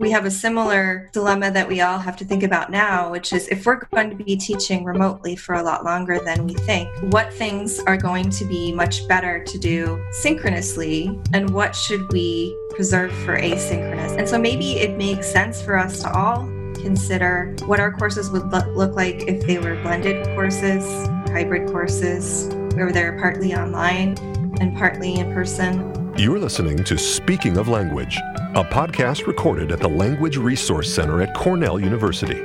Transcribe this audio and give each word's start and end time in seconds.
we 0.00 0.10
have 0.10 0.24
a 0.24 0.30
similar 0.30 1.10
dilemma 1.12 1.50
that 1.50 1.68
we 1.68 1.82
all 1.82 1.98
have 1.98 2.16
to 2.16 2.24
think 2.24 2.42
about 2.42 2.70
now, 2.70 3.10
which 3.10 3.34
is 3.34 3.46
if 3.48 3.66
we're 3.66 3.84
going 3.92 4.08
to 4.08 4.16
be 4.16 4.34
teaching 4.34 4.82
remotely 4.82 5.36
for 5.36 5.56
a 5.56 5.62
lot 5.62 5.84
longer 5.84 6.18
than 6.24 6.46
we 6.46 6.54
think, 6.54 6.88
what 7.12 7.30
things 7.34 7.78
are 7.80 7.98
going 7.98 8.30
to 8.30 8.46
be 8.46 8.72
much 8.72 9.06
better 9.06 9.44
to 9.44 9.58
do 9.58 10.02
synchronously 10.12 11.20
and 11.34 11.50
what 11.50 11.76
should 11.76 12.10
we 12.12 12.56
preserve 12.70 13.12
for 13.26 13.38
asynchronous? 13.38 14.16
And 14.16 14.26
so 14.26 14.38
maybe 14.38 14.78
it 14.78 14.96
makes 14.96 15.30
sense 15.30 15.60
for 15.60 15.76
us 15.76 16.00
to 16.00 16.10
all 16.10 16.46
consider 16.76 17.54
what 17.66 17.78
our 17.78 17.92
courses 17.92 18.30
would 18.30 18.50
look 18.50 18.96
like 18.96 19.28
if 19.28 19.46
they 19.46 19.58
were 19.58 19.74
blended 19.82 20.24
courses, 20.28 20.82
hybrid 21.28 21.68
courses, 21.68 22.48
where 22.74 22.90
they're 22.90 23.18
partly 23.20 23.54
online 23.54 24.16
and 24.62 24.74
partly 24.78 25.16
in 25.16 25.30
person. 25.34 25.99
You're 26.16 26.38
listening 26.38 26.84
to 26.84 26.98
Speaking 26.98 27.56
of 27.56 27.68
Language 27.68 28.18
a 28.54 28.64
podcast 28.64 29.28
recorded 29.28 29.70
at 29.70 29.78
the 29.78 29.88
Language 29.88 30.36
Resource 30.36 30.92
Center 30.92 31.22
at 31.22 31.34
Cornell 31.34 31.78
University. 31.78 32.42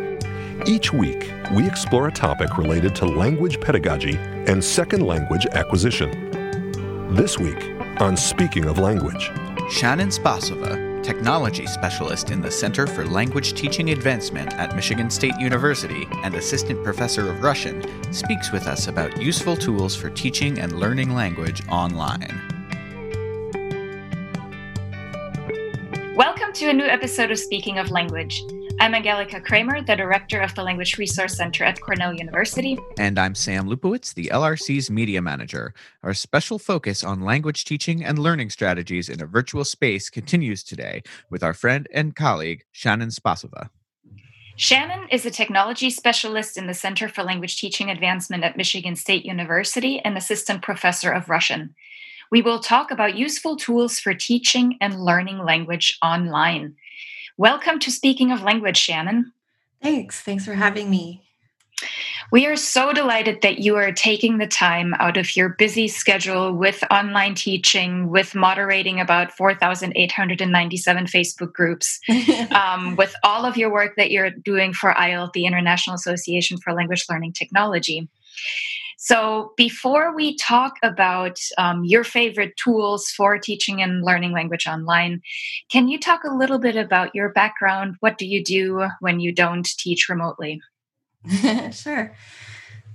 Each 0.67 0.93
week, 0.93 1.31
we 1.55 1.65
explore 1.65 2.07
a 2.07 2.11
topic 2.11 2.59
related 2.59 2.95
to 2.97 3.05
language 3.05 3.59
pedagogy 3.59 4.17
and 4.47 4.63
second 4.63 5.01
language 5.01 5.47
acquisition. 5.47 6.11
This 7.15 7.39
week, 7.39 7.71
on 7.99 8.15
Speaking 8.15 8.65
of 8.65 8.77
Language, 8.77 9.31
Shannon 9.71 10.09
Spasova, 10.09 11.03
technology 11.03 11.65
specialist 11.65 12.29
in 12.29 12.41
the 12.41 12.51
Center 12.51 12.85
for 12.85 13.05
Language 13.05 13.55
Teaching 13.55 13.89
Advancement 13.89 14.53
at 14.53 14.75
Michigan 14.75 15.09
State 15.09 15.37
University 15.39 16.07
and 16.23 16.35
assistant 16.35 16.83
professor 16.83 17.29
of 17.31 17.41
Russian, 17.41 17.83
speaks 18.13 18.51
with 18.51 18.67
us 18.67 18.87
about 18.87 19.19
useful 19.19 19.57
tools 19.57 19.95
for 19.95 20.11
teaching 20.11 20.59
and 20.59 20.79
learning 20.79 21.15
language 21.15 21.67
online. 21.67 22.54
To 26.55 26.69
a 26.69 26.73
new 26.73 26.85
episode 26.85 27.31
of 27.31 27.37
Speaking 27.37 27.79
of 27.79 27.91
Language. 27.91 28.41
I'm 28.79 28.95
Angelika 28.95 29.41
Kraemer, 29.41 29.85
the 29.85 29.97
director 29.97 30.39
of 30.39 30.55
the 30.55 30.63
Language 30.63 30.97
Resource 30.97 31.35
Center 31.35 31.65
at 31.65 31.81
Cornell 31.81 32.13
University. 32.13 32.79
And 32.97 33.19
I'm 33.19 33.35
Sam 33.35 33.67
Lupowitz, 33.67 34.13
the 34.13 34.29
LRC's 34.31 34.89
media 34.89 35.21
manager. 35.21 35.73
Our 36.01 36.13
special 36.13 36.57
focus 36.57 37.03
on 37.03 37.19
language 37.19 37.65
teaching 37.65 38.05
and 38.05 38.17
learning 38.17 38.51
strategies 38.51 39.09
in 39.09 39.21
a 39.21 39.25
virtual 39.25 39.65
space 39.65 40.09
continues 40.09 40.63
today 40.63 41.03
with 41.29 41.43
our 41.43 41.53
friend 41.53 41.89
and 41.93 42.15
colleague, 42.15 42.63
Shannon 42.71 43.09
Spasova. 43.09 43.69
Shannon 44.55 45.09
is 45.11 45.25
a 45.25 45.31
technology 45.31 45.89
specialist 45.89 46.57
in 46.57 46.67
the 46.67 46.73
Center 46.73 47.09
for 47.09 47.23
Language 47.23 47.57
Teaching 47.57 47.89
Advancement 47.89 48.45
at 48.45 48.55
Michigan 48.55 48.95
State 48.95 49.25
University 49.25 49.99
and 49.99 50.17
assistant 50.17 50.61
professor 50.61 51.11
of 51.11 51.27
Russian. 51.27 51.75
We 52.31 52.41
will 52.41 52.59
talk 52.59 52.91
about 52.91 53.17
useful 53.17 53.55
tools 53.55 53.99
for 53.99 54.13
teaching 54.13 54.77
and 54.81 55.03
learning 55.03 55.39
language 55.39 55.97
online. 56.01 56.75
Welcome 57.37 57.79
to 57.79 57.91
Speaking 57.91 58.31
of 58.31 58.41
Language, 58.41 58.77
Shannon. 58.77 59.31
Thanks. 59.81 60.21
Thanks 60.21 60.45
for 60.45 60.53
having 60.53 60.89
me. 60.89 61.21
We 62.31 62.47
are 62.47 62.55
so 62.55 62.91
delighted 62.91 63.41
that 63.43 63.59
you 63.59 63.75
are 63.75 63.91
taking 63.91 64.39
the 64.39 64.47
time 64.47 64.95
out 64.95 65.17
of 65.17 65.35
your 65.35 65.49
busy 65.49 65.87
schedule 65.87 66.53
with 66.53 66.83
online 66.89 67.35
teaching, 67.35 68.09
with 68.09 68.33
moderating 68.33 68.99
about 68.99 69.31
4,897 69.31 71.05
Facebook 71.05 71.53
groups, 71.53 71.99
um, 72.51 72.95
with 72.95 73.13
all 73.23 73.45
of 73.45 73.57
your 73.57 73.71
work 73.71 73.95
that 73.97 74.09
you're 74.09 74.31
doing 74.31 74.73
for 74.73 74.93
IALLT, 74.93 75.33
the 75.33 75.45
International 75.45 75.95
Association 75.95 76.57
for 76.57 76.73
Language 76.73 77.05
Learning 77.09 77.31
Technology. 77.31 78.07
So, 79.05 79.53
before 79.55 80.15
we 80.15 80.35
talk 80.35 80.77
about 80.81 81.37
um, 81.59 81.85
your 81.85 82.03
favorite 82.03 82.57
tools 82.57 83.11
for 83.11 83.37
teaching 83.37 83.79
and 83.79 84.03
learning 84.03 84.31
language 84.31 84.65
online, 84.65 85.21
can 85.71 85.87
you 85.87 85.99
talk 85.99 86.23
a 86.23 86.33
little 86.33 86.57
bit 86.57 86.75
about 86.75 87.13
your 87.13 87.29
background? 87.29 87.97
What 87.99 88.17
do 88.17 88.25
you 88.25 88.43
do 88.43 88.87
when 89.01 89.19
you 89.19 89.31
don't 89.31 89.67
teach 89.77 90.09
remotely? 90.09 90.59
sure. 91.71 92.15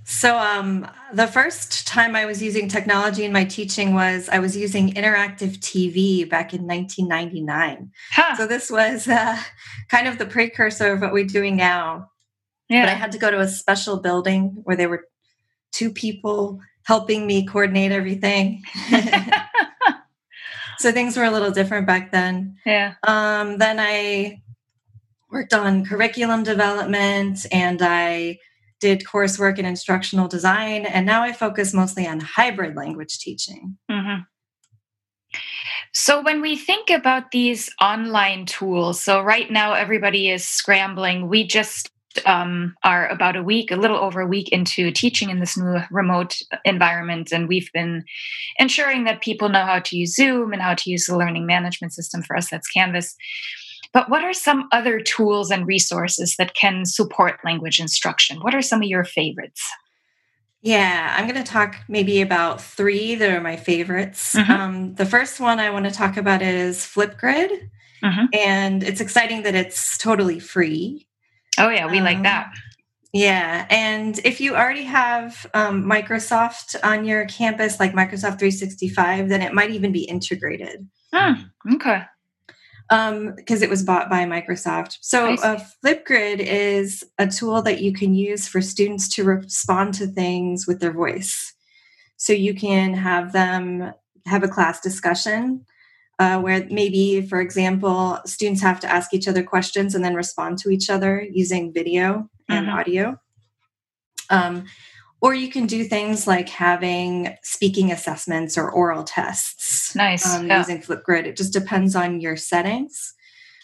So, 0.03 0.37
um, 0.37 0.85
the 1.13 1.27
first 1.27 1.87
time 1.87 2.13
I 2.13 2.25
was 2.25 2.43
using 2.43 2.67
technology 2.67 3.23
in 3.23 3.31
my 3.31 3.45
teaching 3.45 3.93
was 3.93 4.27
I 4.27 4.39
was 4.39 4.57
using 4.57 4.93
interactive 4.93 5.59
TV 5.59 6.29
back 6.29 6.53
in 6.53 6.67
1999. 6.67 7.89
Huh. 8.11 8.35
So, 8.35 8.47
this 8.47 8.69
was 8.69 9.07
uh, 9.07 9.37
kind 9.87 10.09
of 10.09 10.17
the 10.17 10.25
precursor 10.25 10.91
of 10.91 10.99
what 10.99 11.13
we're 11.13 11.23
doing 11.23 11.55
now. 11.55 12.09
Yeah. 12.67 12.85
But 12.85 12.89
I 12.89 12.95
had 12.95 13.13
to 13.13 13.17
go 13.17 13.31
to 13.31 13.39
a 13.39 13.47
special 13.47 14.01
building 14.01 14.61
where 14.63 14.75
they 14.75 14.87
were 14.87 15.05
two 15.71 15.91
people 15.91 16.59
helping 16.83 17.27
me 17.27 17.45
coordinate 17.45 17.91
everything. 17.91 18.63
so 20.79 20.91
things 20.91 21.15
were 21.15 21.23
a 21.23 21.31
little 21.31 21.51
different 21.51 21.87
back 21.87 22.11
then. 22.11 22.57
Yeah. 22.65 22.95
Um, 23.07 23.57
then 23.57 23.79
I 23.79 24.41
worked 25.29 25.53
on 25.53 25.85
curriculum 25.85 26.43
development 26.43 27.45
and 27.51 27.81
I 27.81 28.39
did 28.79 29.03
coursework 29.03 29.59
in 29.59 29.65
instructional 29.65 30.27
design. 30.27 30.85
And 30.85 31.05
now 31.05 31.21
I 31.23 31.31
focus 31.31 31.73
mostly 31.73 32.07
on 32.07 32.19
hybrid 32.19 32.75
language 32.75 33.19
teaching. 33.19 33.77
Mm-hmm. 33.89 34.23
So, 35.93 36.21
when 36.21 36.41
we 36.41 36.55
think 36.55 36.89
about 36.89 37.31
these 37.31 37.69
online 37.81 38.45
tools, 38.45 39.01
so 39.01 39.21
right 39.21 39.51
now 39.51 39.73
everybody 39.73 40.29
is 40.29 40.45
scrambling. 40.45 41.27
We 41.27 41.45
just 41.45 41.91
um, 42.25 42.75
are 42.83 43.07
about 43.09 43.35
a 43.35 43.43
week, 43.43 43.71
a 43.71 43.75
little 43.75 43.97
over 43.97 44.21
a 44.21 44.27
week 44.27 44.49
into 44.49 44.91
teaching 44.91 45.29
in 45.29 45.39
this 45.39 45.57
new 45.57 45.79
remote 45.91 46.41
environment. 46.65 47.31
And 47.31 47.47
we've 47.47 47.71
been 47.73 48.03
ensuring 48.57 49.03
that 49.05 49.21
people 49.21 49.49
know 49.49 49.65
how 49.65 49.79
to 49.79 49.97
use 49.97 50.15
Zoom 50.15 50.53
and 50.53 50.61
how 50.61 50.73
to 50.75 50.89
use 50.89 51.05
the 51.05 51.17
learning 51.17 51.45
management 51.45 51.93
system. 51.93 52.23
For 52.23 52.35
us, 52.35 52.49
that's 52.49 52.67
Canvas. 52.69 53.15
But 53.93 54.09
what 54.09 54.23
are 54.23 54.33
some 54.33 54.67
other 54.71 54.99
tools 54.99 55.51
and 55.51 55.67
resources 55.67 56.35
that 56.37 56.53
can 56.53 56.85
support 56.85 57.39
language 57.43 57.79
instruction? 57.79 58.39
What 58.39 58.55
are 58.55 58.61
some 58.61 58.81
of 58.81 58.87
your 58.87 59.03
favorites? 59.03 59.61
Yeah, 60.61 61.15
I'm 61.17 61.27
going 61.27 61.43
to 61.43 61.51
talk 61.51 61.77
maybe 61.89 62.21
about 62.21 62.61
three 62.61 63.15
that 63.15 63.31
are 63.31 63.41
my 63.41 63.57
favorites. 63.57 64.35
Mm-hmm. 64.35 64.51
Um, 64.51 64.95
the 64.95 65.05
first 65.05 65.39
one 65.39 65.59
I 65.59 65.71
want 65.71 65.85
to 65.85 65.91
talk 65.91 66.17
about 66.17 66.41
is 66.41 66.77
Flipgrid. 66.79 67.69
Mm-hmm. 68.03 68.25
And 68.33 68.83
it's 68.83 69.01
exciting 69.01 69.43
that 69.43 69.55
it's 69.55 69.97
totally 69.97 70.39
free. 70.39 71.07
Oh, 71.61 71.69
yeah, 71.69 71.85
we 71.89 71.99
um, 71.99 72.03
like 72.03 72.23
that. 72.23 72.51
Yeah. 73.13 73.67
And 73.69 74.19
if 74.23 74.41
you 74.41 74.55
already 74.55 74.83
have 74.83 75.45
um, 75.53 75.83
Microsoft 75.83 76.75
on 76.83 77.05
your 77.05 77.25
campus, 77.25 77.79
like 77.79 77.93
Microsoft 77.93 78.39
365, 78.39 79.29
then 79.29 79.41
it 79.41 79.53
might 79.53 79.71
even 79.71 79.91
be 79.91 80.03
integrated. 80.03 80.87
Hmm, 81.13 81.33
okay. 81.73 82.03
Because 82.89 83.11
um, 83.11 83.63
it 83.63 83.69
was 83.69 83.83
bought 83.83 84.09
by 84.09 84.23
Microsoft. 84.25 84.97
So, 85.01 85.33
uh, 85.33 85.59
Flipgrid 85.83 86.39
is 86.39 87.03
a 87.17 87.27
tool 87.27 87.61
that 87.61 87.81
you 87.81 87.93
can 87.93 88.15
use 88.15 88.47
for 88.47 88.61
students 88.61 89.07
to 89.09 89.23
respond 89.23 89.93
to 89.95 90.07
things 90.07 90.65
with 90.67 90.79
their 90.79 90.91
voice. 90.91 91.53
So, 92.17 92.33
you 92.33 92.53
can 92.53 92.93
have 92.93 93.33
them 93.33 93.93
have 94.25 94.43
a 94.43 94.47
class 94.47 94.81
discussion 94.81 95.65
uh, 96.21 96.39
where 96.39 96.67
maybe, 96.69 97.25
for 97.25 97.41
example, 97.41 98.19
students 98.27 98.61
have 98.61 98.79
to 98.79 98.87
ask 98.87 99.11
each 99.11 99.27
other 99.27 99.41
questions 99.41 99.95
and 99.95 100.05
then 100.05 100.13
respond 100.13 100.59
to 100.59 100.69
each 100.69 100.87
other 100.87 101.25
using 101.31 101.73
video 101.73 102.29
and 102.47 102.67
mm-hmm. 102.67 102.77
audio. 102.77 103.19
Um, 104.29 104.65
or 105.19 105.33
you 105.33 105.49
can 105.49 105.65
do 105.65 105.83
things 105.83 106.27
like 106.27 106.47
having 106.47 107.35
speaking 107.41 107.91
assessments 107.91 108.55
or 108.55 108.69
oral 108.69 109.03
tests. 109.03 109.95
Nice. 109.95 110.31
Um, 110.31 110.45
yeah. 110.45 110.59
Using 110.59 110.79
Flipgrid. 110.79 111.25
It 111.25 111.37
just 111.37 111.53
depends 111.53 111.95
on 111.95 112.21
your 112.21 112.37
settings, 112.37 113.15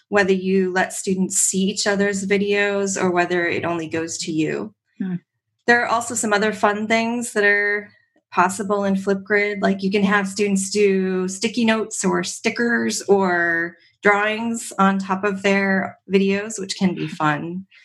whether 0.09 0.33
you 0.33 0.73
let 0.73 0.93
students 0.93 1.37
see 1.37 1.61
each 1.61 1.85
other's 1.85 2.25
videos 2.25 2.99
or 2.99 3.11
whether 3.11 3.45
it 3.45 3.65
only 3.65 3.87
goes 3.87 4.17
to 4.19 4.31
you. 4.31 4.73
Mm. 4.99 5.19
There 5.67 5.83
are 5.83 5.89
also 5.89 6.15
some 6.15 6.33
other 6.33 6.53
fun 6.53 6.87
things 6.87 7.33
that 7.33 7.43
are 7.43 7.91
possible 8.37 8.83
in 8.83 8.93
Flipgrid. 8.93 9.63
Like 9.63 9.81
you 9.81 9.89
can 9.89 10.03
have 10.03 10.27
students 10.27 10.69
do 10.69 11.27
sticky 11.27 11.65
notes 11.65 12.05
or 12.05 12.23
stickers 12.23 13.01
or 13.09 13.75
drawings 14.03 14.71
on 14.77 14.99
top 14.99 15.23
of 15.23 15.41
their 15.41 15.97
videos, 16.07 16.59
which 16.59 16.77
can 16.77 16.93
be 16.93 17.07
fun. 17.07 17.65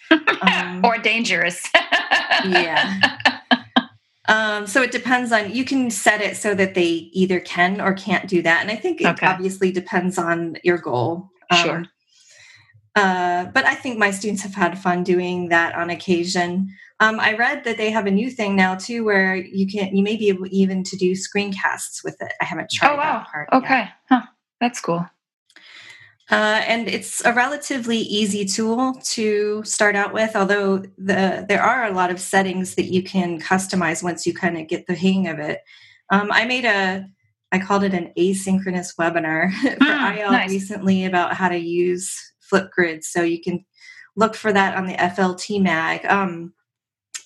Um, 0.42 0.84
or 0.84 0.98
dangerous. 0.98 1.64
yeah. 2.44 3.00
Um, 4.28 4.66
so 4.66 4.82
it 4.82 4.90
depends 4.90 5.30
on 5.32 5.54
you 5.54 5.64
can 5.64 5.88
set 5.90 6.20
it 6.20 6.36
so 6.36 6.52
that 6.54 6.74
they 6.74 7.08
either 7.12 7.40
can 7.40 7.80
or 7.80 7.94
can't 7.94 8.28
do 8.28 8.42
that. 8.42 8.60
And 8.60 8.70
I 8.70 8.76
think 8.76 9.00
it 9.00 9.06
okay. 9.06 9.26
obviously 9.26 9.70
depends 9.70 10.18
on 10.18 10.56
your 10.64 10.78
goal. 10.78 11.30
Um, 11.50 11.64
sure. 11.64 11.84
Uh, 12.94 13.46
but 13.46 13.64
I 13.64 13.74
think 13.74 13.98
my 13.98 14.10
students 14.10 14.42
have 14.42 14.54
had 14.54 14.78
fun 14.78 15.02
doing 15.02 15.48
that 15.48 15.74
on 15.74 15.88
occasion. 15.88 16.68
Um, 17.00 17.18
I 17.18 17.34
read 17.34 17.64
that 17.64 17.78
they 17.78 17.90
have 17.90 18.06
a 18.06 18.10
new 18.10 18.30
thing 18.30 18.54
now 18.54 18.74
too, 18.74 19.04
where 19.04 19.34
you 19.34 19.66
can 19.66 19.96
you 19.96 20.02
may 20.02 20.16
be 20.16 20.28
able 20.28 20.46
even 20.50 20.84
to 20.84 20.96
do 20.96 21.12
screencasts 21.12 22.04
with 22.04 22.16
it. 22.20 22.32
I 22.40 22.44
haven't 22.44 22.70
tried. 22.70 22.96
That 22.96 23.26
part. 23.26 23.48
Oh 23.50 23.58
wow! 23.58 23.62
okay, 23.64 23.88
huh. 24.08 24.22
that's 24.60 24.80
cool. 24.80 25.06
Uh, 26.30 26.62
and 26.66 26.88
it's 26.88 27.22
a 27.24 27.32
relatively 27.32 27.98
easy 27.98 28.44
tool 28.44 28.94
to 29.04 29.62
start 29.64 29.96
out 29.96 30.14
with, 30.14 30.36
although 30.36 30.78
the 30.96 31.44
there 31.48 31.62
are 31.62 31.86
a 31.86 31.92
lot 31.92 32.10
of 32.10 32.20
settings 32.20 32.74
that 32.76 32.92
you 32.92 33.02
can 33.02 33.40
customize 33.40 34.02
once 34.02 34.26
you 34.26 34.32
kind 34.32 34.56
of 34.56 34.68
get 34.68 34.86
the 34.86 34.94
hang 34.94 35.28
of 35.28 35.38
it. 35.38 35.60
Um, 36.10 36.30
I 36.30 36.44
made 36.44 36.64
a 36.64 37.06
I 37.52 37.58
called 37.58 37.84
it 37.84 37.94
an 37.94 38.12
asynchronous 38.18 38.96
webinar 38.96 39.52
for 39.60 39.68
mm, 39.68 40.16
IALLT 40.16 40.30
nice. 40.30 40.50
recently 40.50 41.04
about 41.04 41.34
how 41.34 41.48
to 41.48 41.58
use 41.58 42.31
Flipgrid. 42.52 43.04
So 43.04 43.22
you 43.22 43.40
can 43.40 43.64
look 44.16 44.34
for 44.34 44.52
that 44.52 44.76
on 44.76 44.86
the 44.86 44.94
FLT 44.94 45.62
mag. 45.62 46.04
Um, 46.06 46.52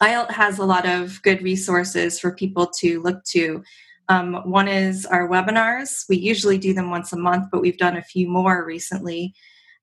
IALLT 0.02 0.30
has 0.30 0.58
a 0.58 0.64
lot 0.64 0.86
of 0.86 1.20
good 1.22 1.42
resources 1.42 2.20
for 2.20 2.34
people 2.34 2.66
to 2.78 3.00
look 3.02 3.24
to. 3.24 3.62
Um, 4.08 4.34
one 4.44 4.68
is 4.68 5.04
our 5.06 5.28
webinars. 5.28 6.04
We 6.08 6.16
usually 6.16 6.58
do 6.58 6.72
them 6.72 6.90
once 6.90 7.12
a 7.12 7.18
month, 7.18 7.48
but 7.50 7.60
we've 7.60 7.78
done 7.78 7.96
a 7.96 8.02
few 8.02 8.28
more 8.28 8.64
recently. 8.64 9.34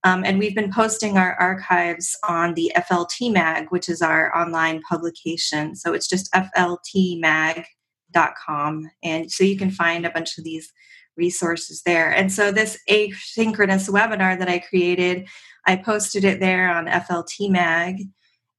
Um, 0.05 0.23
and 0.25 0.37
we've 0.37 0.55
been 0.55 0.71
posting 0.71 1.17
our 1.17 1.33
archives 1.35 2.17
on 2.27 2.53
the 2.53 2.71
FLT 2.75 3.31
Mag, 3.31 3.67
which 3.69 3.89
is 3.89 4.01
our 4.01 4.35
online 4.37 4.81
publication. 4.81 5.75
So 5.75 5.93
it's 5.93 6.07
just 6.09 6.31
fltmag.com. 6.33 7.65
And 9.03 9.31
so 9.31 9.43
you 9.43 9.57
can 9.57 9.71
find 9.71 10.05
a 10.05 10.11
bunch 10.11 10.37
of 10.37 10.43
these 10.43 10.71
resources 11.17 11.81
there. 11.85 12.11
And 12.11 12.31
so 12.31 12.51
this 12.51 12.77
asynchronous 12.89 13.89
webinar 13.89 14.37
that 14.39 14.49
I 14.49 14.59
created, 14.59 15.27
I 15.65 15.75
posted 15.77 16.23
it 16.23 16.39
there 16.39 16.69
on 16.69 16.87
FLT 16.87 17.49
Mag. 17.49 18.01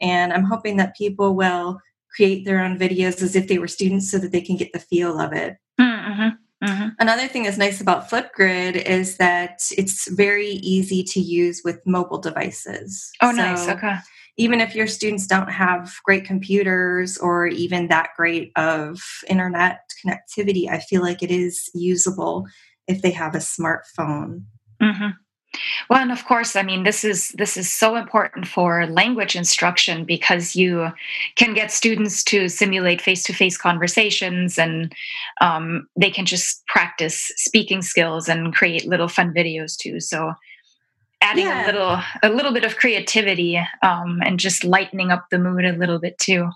And 0.00 0.32
I'm 0.32 0.44
hoping 0.44 0.76
that 0.78 0.96
people 0.96 1.34
will 1.34 1.78
create 2.14 2.44
their 2.44 2.62
own 2.62 2.78
videos 2.78 3.22
as 3.22 3.34
if 3.36 3.48
they 3.48 3.58
were 3.58 3.68
students 3.68 4.10
so 4.10 4.18
that 4.18 4.32
they 4.32 4.40
can 4.40 4.56
get 4.56 4.72
the 4.72 4.78
feel 4.78 5.20
of 5.20 5.32
it. 5.32 5.56
Mm-hmm. 5.80 6.28
Mm-hmm. 6.64 6.88
Another 6.98 7.28
thing 7.28 7.42
that's 7.42 7.58
nice 7.58 7.80
about 7.80 8.08
Flipgrid 8.08 8.76
is 8.76 9.16
that 9.18 9.60
it's 9.76 10.10
very 10.10 10.48
easy 10.48 11.02
to 11.04 11.20
use 11.20 11.62
with 11.64 11.80
mobile 11.84 12.18
devices. 12.18 13.10
Oh, 13.20 13.30
so 13.30 13.36
nice. 13.36 13.68
Okay. 13.68 13.96
Even 14.36 14.60
if 14.60 14.74
your 14.74 14.86
students 14.86 15.26
don't 15.26 15.50
have 15.50 15.94
great 16.04 16.24
computers 16.24 17.18
or 17.18 17.46
even 17.46 17.88
that 17.88 18.10
great 18.16 18.50
of 18.56 19.00
internet 19.28 19.80
connectivity, 20.04 20.68
I 20.68 20.80
feel 20.80 21.02
like 21.02 21.22
it 21.22 21.30
is 21.30 21.70
usable 21.74 22.46
if 22.88 23.02
they 23.02 23.12
have 23.12 23.34
a 23.34 23.38
smartphone. 23.38 24.42
Mm-hmm. 24.82 25.10
Well, 25.88 26.00
and 26.00 26.12
of 26.12 26.24
course, 26.24 26.56
I 26.56 26.62
mean 26.62 26.82
this 26.82 27.04
is 27.04 27.28
this 27.38 27.56
is 27.56 27.72
so 27.72 27.96
important 27.96 28.46
for 28.48 28.86
language 28.86 29.36
instruction 29.36 30.04
because 30.04 30.56
you 30.56 30.88
can 31.36 31.54
get 31.54 31.70
students 31.70 32.24
to 32.24 32.48
simulate 32.48 33.00
face-to-face 33.00 33.56
conversations, 33.56 34.58
and 34.58 34.92
um, 35.40 35.86
they 35.96 36.10
can 36.10 36.26
just 36.26 36.66
practice 36.66 37.30
speaking 37.36 37.82
skills 37.82 38.28
and 38.28 38.54
create 38.54 38.86
little 38.86 39.08
fun 39.08 39.32
videos 39.32 39.76
too. 39.76 40.00
So, 40.00 40.32
adding 41.24 41.46
yeah. 41.46 41.64
a 41.64 41.66
little 41.66 42.00
a 42.22 42.28
little 42.28 42.52
bit 42.52 42.64
of 42.64 42.76
creativity 42.76 43.58
um, 43.82 44.20
and 44.24 44.38
just 44.38 44.62
lightening 44.62 45.10
up 45.10 45.30
the 45.30 45.38
mood 45.38 45.64
a 45.64 45.72
little 45.72 45.98
bit 45.98 46.18
too. 46.18 46.50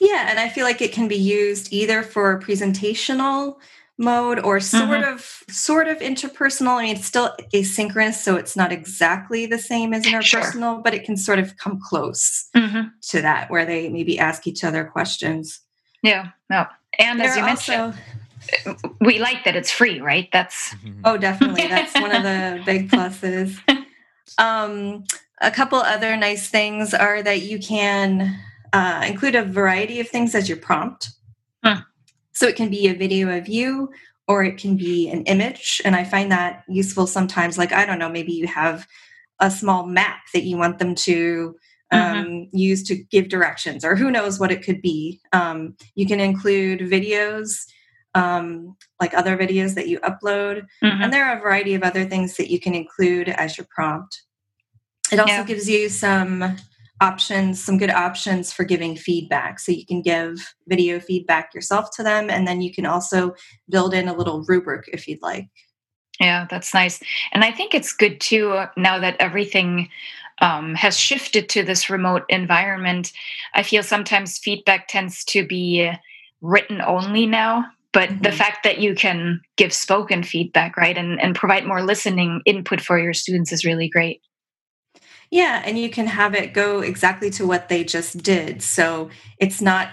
Yeah, 0.00 0.26
and 0.30 0.38
I 0.38 0.48
feel 0.48 0.64
like 0.64 0.80
it 0.80 0.92
can 0.92 1.08
be 1.08 1.16
used 1.16 1.72
either 1.72 2.02
for 2.02 2.40
presentational 2.40 3.56
mode 3.96 4.40
or 4.40 4.58
sort 4.58 4.90
mm-hmm. 4.90 5.14
of 5.14 5.20
sort 5.48 5.86
of 5.86 5.98
interpersonal. 5.98 6.78
I 6.78 6.84
mean, 6.84 6.96
it's 6.96 7.06
still 7.06 7.34
asynchronous, 7.52 8.14
so 8.14 8.36
it's 8.36 8.56
not 8.56 8.72
exactly 8.72 9.46
the 9.46 9.58
same 9.58 9.94
as 9.94 10.04
interpersonal, 10.04 10.74
sure. 10.74 10.82
but 10.82 10.94
it 10.94 11.04
can 11.04 11.16
sort 11.16 11.38
of 11.38 11.56
come 11.58 11.80
close 11.80 12.48
mm-hmm. 12.56 12.88
to 13.10 13.22
that, 13.22 13.50
where 13.50 13.64
they 13.64 13.88
maybe 13.88 14.18
ask 14.18 14.46
each 14.46 14.64
other 14.64 14.84
questions. 14.84 15.60
Yeah, 16.02 16.30
no, 16.50 16.66
and 16.98 17.20
as 17.22 17.36
you 17.36 17.42
mentioned. 17.42 17.94
We 19.00 19.18
like 19.18 19.44
that 19.44 19.56
it's 19.56 19.70
free, 19.70 20.00
right? 20.00 20.28
That's 20.32 20.74
oh, 21.04 21.16
definitely. 21.16 21.66
That's 21.68 21.94
one 21.94 22.14
of 22.14 22.22
the 22.22 22.62
big 22.66 22.90
pluses. 22.90 23.58
Um, 24.38 25.04
a 25.40 25.50
couple 25.50 25.78
other 25.78 26.16
nice 26.16 26.48
things 26.48 26.94
are 26.94 27.22
that 27.22 27.42
you 27.42 27.58
can 27.58 28.38
uh, 28.72 29.04
include 29.06 29.34
a 29.34 29.44
variety 29.44 30.00
of 30.00 30.08
things 30.08 30.34
as 30.34 30.48
your 30.48 30.58
prompt. 30.58 31.10
Hmm. 31.64 31.80
So 32.32 32.46
it 32.46 32.56
can 32.56 32.70
be 32.70 32.88
a 32.88 32.94
video 32.94 33.36
of 33.36 33.48
you 33.48 33.90
or 34.26 34.42
it 34.42 34.56
can 34.56 34.76
be 34.76 35.08
an 35.10 35.22
image. 35.24 35.80
And 35.84 35.94
I 35.94 36.04
find 36.04 36.32
that 36.32 36.64
useful 36.68 37.06
sometimes. 37.06 37.58
Like, 37.58 37.72
I 37.72 37.84
don't 37.84 37.98
know, 37.98 38.08
maybe 38.08 38.32
you 38.32 38.46
have 38.46 38.86
a 39.40 39.50
small 39.50 39.86
map 39.86 40.20
that 40.32 40.44
you 40.44 40.56
want 40.56 40.78
them 40.78 40.94
to 40.94 41.54
mm-hmm. 41.92 42.18
um, 42.18 42.26
mm-hmm. 42.26 42.56
use 42.56 42.82
to 42.84 42.96
give 42.96 43.28
directions, 43.28 43.84
or 43.84 43.96
who 43.96 44.10
knows 44.10 44.40
what 44.40 44.52
it 44.52 44.62
could 44.62 44.80
be. 44.80 45.20
Um, 45.32 45.76
you 45.94 46.06
can 46.06 46.20
include 46.20 46.80
videos, 46.80 47.66
um, 48.14 48.76
like 49.00 49.14
other 49.14 49.36
videos 49.36 49.74
that 49.74 49.88
you 49.88 49.98
upload. 50.00 50.66
Mm-hmm. 50.82 51.02
And 51.02 51.12
there 51.12 51.26
are 51.26 51.36
a 51.36 51.40
variety 51.40 51.74
of 51.74 51.82
other 51.82 52.04
things 52.04 52.36
that 52.36 52.50
you 52.50 52.60
can 52.60 52.74
include 52.74 53.28
as 53.28 53.56
your 53.56 53.66
prompt. 53.74 54.22
It 55.12 55.18
also 55.18 55.32
yeah. 55.32 55.44
gives 55.44 55.68
you 55.68 55.88
some 55.88 56.56
options, 57.00 57.62
some 57.62 57.76
good 57.76 57.90
options 57.90 58.52
for 58.52 58.64
giving 58.64 58.96
feedback. 58.96 59.58
So 59.58 59.72
you 59.72 59.84
can 59.84 60.00
give 60.00 60.54
video 60.68 61.00
feedback 61.00 61.54
yourself 61.54 61.90
to 61.96 62.02
them, 62.02 62.30
and 62.30 62.46
then 62.46 62.62
you 62.62 62.72
can 62.72 62.86
also 62.86 63.34
build 63.68 63.94
in 63.94 64.08
a 64.08 64.14
little 64.14 64.44
rubric 64.44 64.88
if 64.92 65.06
you'd 65.06 65.22
like. 65.22 65.48
Yeah, 66.20 66.46
that's 66.48 66.72
nice. 66.72 67.00
And 67.32 67.44
I 67.44 67.50
think 67.50 67.74
it's 67.74 67.92
good 67.92 68.20
too 68.20 68.64
now 68.76 68.98
that 69.00 69.16
everything 69.18 69.88
um, 70.40 70.74
has 70.74 70.98
shifted 70.98 71.48
to 71.50 71.62
this 71.62 71.90
remote 71.90 72.22
environment. 72.28 73.12
I 73.54 73.62
feel 73.62 73.82
sometimes 73.82 74.38
feedback 74.38 74.88
tends 74.88 75.24
to 75.26 75.46
be 75.46 75.90
written 76.40 76.80
only 76.80 77.26
now. 77.26 77.64
But 77.94 78.10
mm-hmm. 78.10 78.22
the 78.22 78.32
fact 78.32 78.64
that 78.64 78.78
you 78.80 78.94
can 78.94 79.40
give 79.56 79.72
spoken 79.72 80.22
feedback, 80.22 80.76
right, 80.76 80.98
and, 80.98 81.18
and 81.22 81.34
provide 81.34 81.64
more 81.64 81.82
listening 81.82 82.42
input 82.44 82.80
for 82.80 82.98
your 82.98 83.14
students 83.14 83.52
is 83.52 83.64
really 83.64 83.88
great. 83.88 84.20
Yeah, 85.30 85.62
and 85.64 85.78
you 85.78 85.88
can 85.88 86.06
have 86.06 86.34
it 86.34 86.52
go 86.52 86.80
exactly 86.80 87.30
to 87.30 87.46
what 87.46 87.68
they 87.68 87.84
just 87.84 88.18
did. 88.18 88.62
So 88.62 89.08
it's 89.38 89.62
not 89.62 89.88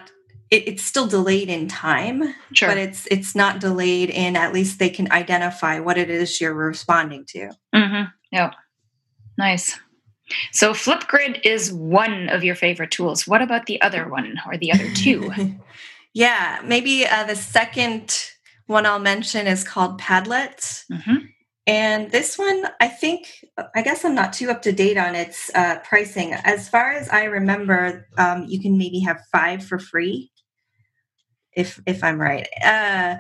it, 0.49 0.67
it's 0.67 0.83
still 0.83 1.07
delayed 1.07 1.49
in 1.49 1.67
time, 1.67 2.35
sure. 2.53 2.67
but 2.67 2.77
it's 2.77 3.07
it's 3.09 3.35
not 3.35 3.59
delayed 3.59 4.09
in 4.09 4.35
at 4.35 4.51
least 4.53 4.79
they 4.79 4.89
can 4.89 5.09
identify 5.11 5.79
what 5.79 5.97
it 5.97 6.09
is 6.09 6.41
you're 6.41 6.53
responding 6.53 7.25
to. 7.29 7.51
Mm-hmm. 7.73 8.09
Yeah, 8.31 8.51
nice. 9.37 9.79
So 10.51 10.73
Flipgrid 10.73 11.41
is 11.45 11.71
one 11.73 12.29
of 12.29 12.43
your 12.43 12.55
favorite 12.55 12.91
tools. 12.91 13.27
What 13.27 13.41
about 13.41 13.65
the 13.65 13.81
other 13.81 14.07
one 14.07 14.39
or 14.45 14.57
the 14.57 14.71
other 14.71 14.89
two? 14.93 15.31
yeah, 16.13 16.61
maybe 16.63 17.05
uh, 17.05 17.25
the 17.25 17.35
second 17.35 18.17
one 18.67 18.85
I'll 18.85 18.99
mention 18.99 19.47
is 19.47 19.63
called 19.63 19.99
Padlet. 19.99 20.85
Mm-hmm. 20.91 21.25
And 21.67 22.11
this 22.11 22.37
one, 22.37 22.65
I 22.79 22.87
think, 22.87 23.45
I 23.75 23.81
guess 23.81 24.03
I'm 24.03 24.15
not 24.15 24.33
too 24.33 24.49
up 24.49 24.61
to 24.63 24.71
date 24.71 24.97
on 24.97 25.13
its 25.13 25.51
uh, 25.53 25.77
pricing. 25.83 26.33
As 26.33 26.67
far 26.67 26.91
as 26.91 27.07
I 27.09 27.25
remember, 27.25 28.07
um, 28.17 28.45
you 28.47 28.59
can 28.59 28.77
maybe 28.77 28.99
have 29.01 29.21
five 29.31 29.63
for 29.63 29.77
free, 29.77 30.31
if 31.53 31.79
if 31.85 32.03
I'm 32.03 32.19
right. 32.19 32.47
Uh, 32.63 33.17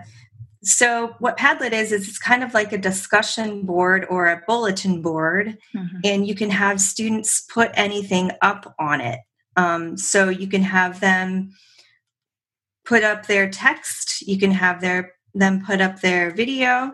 so 0.63 1.15
what 1.19 1.37
Padlet 1.37 1.71
is 1.71 1.91
is 1.91 2.07
it's 2.07 2.17
kind 2.19 2.43
of 2.43 2.53
like 2.53 2.73
a 2.73 2.77
discussion 2.77 3.65
board 3.65 4.05
or 4.09 4.27
a 4.27 4.41
bulletin 4.47 5.01
board, 5.01 5.57
mm-hmm. 5.75 5.97
and 6.03 6.27
you 6.27 6.33
can 6.33 6.49
have 6.49 6.81
students 6.81 7.41
put 7.41 7.69
anything 7.75 8.31
up 8.41 8.73
on 8.79 9.01
it. 9.01 9.19
Um, 9.55 9.97
so 9.97 10.29
you 10.29 10.47
can 10.47 10.63
have 10.63 10.99
them 10.99 11.51
put 12.91 13.03
up 13.03 13.25
their 13.25 13.49
text. 13.49 14.21
You 14.27 14.37
can 14.37 14.51
have 14.51 14.81
their 14.81 15.13
them 15.33 15.63
put 15.65 15.79
up 15.79 16.01
their 16.01 16.31
video 16.31 16.93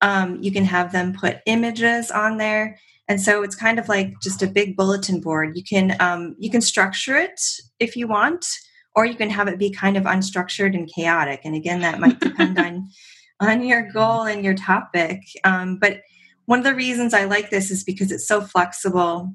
um, 0.00 0.38
you 0.42 0.52
can 0.52 0.64
have 0.64 0.92
them 0.92 1.12
put 1.12 1.38
images 1.46 2.10
on 2.10 2.36
there, 2.36 2.78
and 3.08 3.20
so 3.20 3.42
it's 3.42 3.56
kind 3.56 3.78
of 3.78 3.88
like 3.88 4.14
just 4.22 4.42
a 4.42 4.46
big 4.46 4.76
bulletin 4.76 5.20
board. 5.20 5.56
You 5.56 5.64
can 5.64 5.96
um, 6.00 6.36
you 6.38 6.50
can 6.50 6.60
structure 6.60 7.16
it 7.16 7.40
if 7.80 7.96
you 7.96 8.06
want, 8.06 8.46
or 8.94 9.06
you 9.06 9.14
can 9.14 9.30
have 9.30 9.48
it 9.48 9.58
be 9.58 9.70
kind 9.70 9.96
of 9.96 10.04
unstructured 10.04 10.74
and 10.74 10.90
chaotic. 10.92 11.40
And 11.44 11.54
again, 11.54 11.80
that 11.80 12.00
might 12.00 12.20
depend 12.20 12.58
on 12.58 12.88
on 13.40 13.64
your 13.64 13.90
goal 13.90 14.22
and 14.22 14.44
your 14.44 14.54
topic. 14.54 15.20
Um, 15.44 15.78
but 15.78 16.00
one 16.46 16.60
of 16.60 16.64
the 16.64 16.74
reasons 16.74 17.12
I 17.12 17.24
like 17.24 17.50
this 17.50 17.70
is 17.70 17.84
because 17.84 18.12
it's 18.12 18.26
so 18.26 18.40
flexible. 18.40 19.34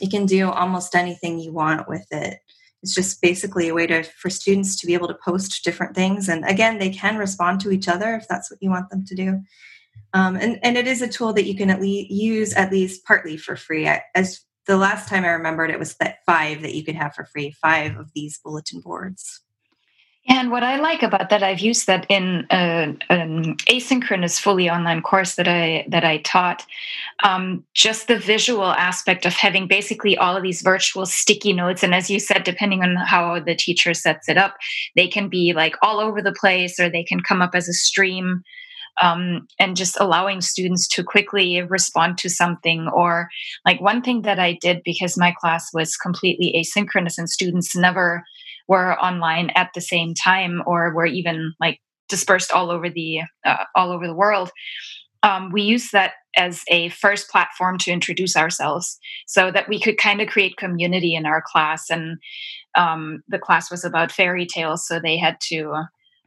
You 0.00 0.08
can 0.08 0.26
do 0.26 0.50
almost 0.50 0.94
anything 0.94 1.40
you 1.40 1.52
want 1.52 1.88
with 1.88 2.06
it 2.10 2.38
it's 2.82 2.94
just 2.94 3.20
basically 3.20 3.68
a 3.68 3.74
way 3.74 3.86
to 3.86 4.02
for 4.02 4.30
students 4.30 4.76
to 4.80 4.86
be 4.86 4.94
able 4.94 5.08
to 5.08 5.18
post 5.24 5.64
different 5.64 5.94
things. 5.94 6.28
And 6.28 6.44
again 6.44 6.78
they 6.78 6.90
can 6.90 7.16
respond 7.16 7.60
to 7.60 7.70
each 7.70 7.88
other 7.88 8.14
if 8.14 8.26
that's 8.28 8.50
what 8.50 8.62
you 8.62 8.70
want 8.70 8.90
them 8.90 9.04
to 9.06 9.14
do. 9.14 9.40
Um, 10.12 10.36
and, 10.36 10.58
and 10.62 10.76
it 10.76 10.86
is 10.86 11.02
a 11.02 11.08
tool 11.08 11.32
that 11.34 11.44
you 11.44 11.56
can 11.56 11.70
at 11.70 11.80
least 11.80 12.10
use 12.10 12.54
at 12.54 12.72
least 12.72 13.04
partly 13.04 13.36
for 13.36 13.54
free. 13.56 13.88
I, 13.88 14.02
as 14.14 14.40
the 14.66 14.76
last 14.76 15.08
time 15.08 15.24
i 15.24 15.28
remembered 15.28 15.70
it 15.70 15.78
was 15.78 15.96
that 15.96 16.18
five 16.26 16.62
that 16.62 16.74
you 16.74 16.84
could 16.84 16.94
have 16.94 17.14
for 17.14 17.24
free 17.24 17.50
five 17.50 17.96
of 17.96 18.12
these 18.14 18.38
bulletin 18.44 18.80
boards 18.80 19.40
and 20.28 20.50
what 20.50 20.62
I 20.62 20.76
like 20.76 21.02
about 21.02 21.30
that, 21.30 21.42
I've 21.42 21.60
used 21.60 21.86
that 21.86 22.04
in 22.08 22.46
an 22.50 22.98
asynchronous, 23.68 24.38
fully 24.38 24.68
online 24.68 25.00
course 25.00 25.36
that 25.36 25.48
I 25.48 25.86
that 25.88 26.04
I 26.04 26.18
taught. 26.18 26.66
Um, 27.24 27.64
just 27.74 28.06
the 28.06 28.18
visual 28.18 28.66
aspect 28.66 29.24
of 29.24 29.32
having 29.32 29.66
basically 29.66 30.18
all 30.18 30.36
of 30.36 30.42
these 30.42 30.62
virtual 30.62 31.06
sticky 31.06 31.54
notes, 31.54 31.82
and 31.82 31.94
as 31.94 32.10
you 32.10 32.20
said, 32.20 32.44
depending 32.44 32.82
on 32.82 32.96
how 32.96 33.40
the 33.40 33.54
teacher 33.54 33.94
sets 33.94 34.28
it 34.28 34.36
up, 34.36 34.56
they 34.94 35.08
can 35.08 35.28
be 35.28 35.54
like 35.54 35.76
all 35.82 36.00
over 36.00 36.20
the 36.20 36.32
place, 36.32 36.78
or 36.78 36.90
they 36.90 37.04
can 37.04 37.20
come 37.20 37.40
up 37.40 37.54
as 37.54 37.68
a 37.68 37.72
stream. 37.72 38.42
Um, 39.00 39.46
and 39.58 39.76
just 39.76 39.98
allowing 39.98 40.42
students 40.42 40.86
to 40.88 41.02
quickly 41.02 41.62
respond 41.62 42.18
to 42.18 42.28
something. 42.28 42.88
Or, 42.88 43.30
like, 43.64 43.80
one 43.80 44.02
thing 44.02 44.22
that 44.22 44.38
I 44.38 44.58
did 44.60 44.82
because 44.84 45.16
my 45.16 45.32
class 45.40 45.72
was 45.72 45.96
completely 45.96 46.52
asynchronous 46.54 47.16
and 47.16 47.30
students 47.30 47.74
never 47.74 48.24
were 48.70 48.98
online 48.98 49.50
at 49.50 49.68
the 49.74 49.80
same 49.80 50.14
time 50.14 50.62
or 50.66 50.94
were 50.94 51.06
even 51.06 51.52
like 51.60 51.78
dispersed 52.08 52.50
all 52.50 52.70
over 52.70 52.88
the 52.88 53.20
uh, 53.44 53.64
all 53.76 53.92
over 53.92 54.06
the 54.06 54.14
world 54.14 54.50
um, 55.22 55.50
we 55.52 55.62
used 55.62 55.92
that 55.92 56.12
as 56.36 56.62
a 56.68 56.88
first 56.90 57.28
platform 57.28 57.76
to 57.78 57.90
introduce 57.90 58.36
ourselves 58.36 58.98
so 59.26 59.50
that 59.50 59.68
we 59.68 59.80
could 59.80 59.98
kind 59.98 60.20
of 60.20 60.28
create 60.28 60.56
community 60.56 61.14
in 61.14 61.26
our 61.26 61.42
class. 61.44 61.90
And 61.90 62.18
um, 62.76 63.22
the 63.28 63.38
class 63.38 63.70
was 63.70 63.84
about 63.84 64.12
fairy 64.12 64.46
tales 64.46 64.86
so 64.86 64.98
they 64.98 65.18
had 65.18 65.36
to 65.48 65.82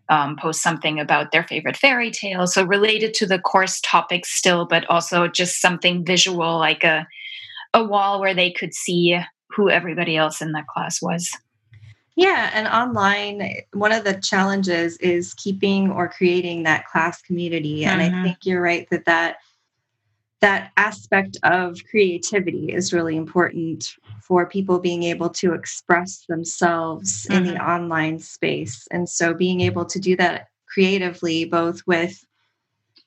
um, 0.09 0.35
post 0.35 0.61
something 0.61 0.99
about 0.99 1.31
their 1.31 1.43
favorite 1.43 1.77
fairy 1.77 2.11
tale. 2.11 2.45
So 2.45 2.63
related 2.63 3.13
to 3.15 3.25
the 3.25 3.39
course 3.39 3.79
topic 3.83 4.25
still 4.25 4.65
but 4.65 4.87
also 4.89 5.27
just 5.27 5.61
something 5.61 6.05
visual 6.05 6.59
like 6.59 6.83
a 6.83 7.07
a 7.75 7.83
wall 7.83 8.19
where 8.19 8.35
they 8.35 8.51
could 8.51 8.73
see 8.73 9.19
who 9.49 9.69
everybody 9.69 10.15
else 10.15 10.41
in 10.41 10.51
that 10.51 10.67
class 10.67 11.01
was 11.01 11.31
yeah, 12.15 12.51
and 12.53 12.67
online, 12.67 13.63
one 13.73 13.91
of 13.91 14.03
the 14.03 14.13
challenges 14.13 14.97
is 14.97 15.33
keeping 15.33 15.89
or 15.89 16.07
creating 16.07 16.63
that 16.63 16.85
class 16.87 17.21
community. 17.21 17.85
And 17.85 18.01
mm-hmm. 18.01 18.15
I 18.15 18.23
think 18.23 18.37
you're 18.43 18.61
right 18.61 18.87
that 18.91 19.05
that 19.05 19.37
that 20.41 20.71
aspect 20.75 21.37
of 21.43 21.77
creativity 21.89 22.73
is 22.73 22.91
really 22.91 23.15
important 23.15 23.95
for 24.21 24.45
people 24.45 24.77
being 24.77 25.03
able 25.03 25.29
to 25.29 25.53
express 25.53 26.25
themselves 26.27 27.25
mm-hmm. 27.25 27.37
in 27.37 27.43
the 27.45 27.53
mm-hmm. 27.53 27.69
online 27.69 28.19
space. 28.19 28.85
And 28.91 29.07
so 29.07 29.33
being 29.33 29.61
able 29.61 29.85
to 29.85 29.99
do 29.99 30.17
that 30.17 30.47
creatively, 30.67 31.45
both 31.45 31.81
with 31.87 32.25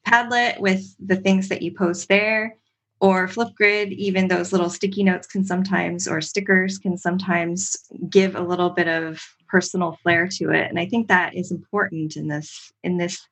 Padlet, 0.06 0.60
with 0.60 0.96
the 0.98 1.16
things 1.16 1.48
that 1.50 1.62
you 1.62 1.72
post 1.72 2.08
there, 2.08 2.56
or 3.00 3.28
Flipgrid, 3.28 3.92
even 3.92 4.28
those 4.28 4.52
little 4.52 4.70
sticky 4.70 5.04
notes 5.04 5.26
can 5.26 5.44
sometimes, 5.44 6.08
or 6.08 6.20
stickers 6.20 6.78
can 6.78 6.96
sometimes 6.96 7.76
give 8.08 8.34
a 8.34 8.40
little 8.40 8.70
bit 8.70 8.88
of 8.88 9.22
personal 9.48 9.98
flair 10.02 10.26
to 10.28 10.50
it. 10.50 10.68
And 10.68 10.78
I 10.78 10.86
think 10.86 11.08
that 11.08 11.34
is 11.34 11.50
important 11.50 12.16
in 12.16 12.28
this 12.28 12.72
in 12.82 12.96
this 12.96 13.26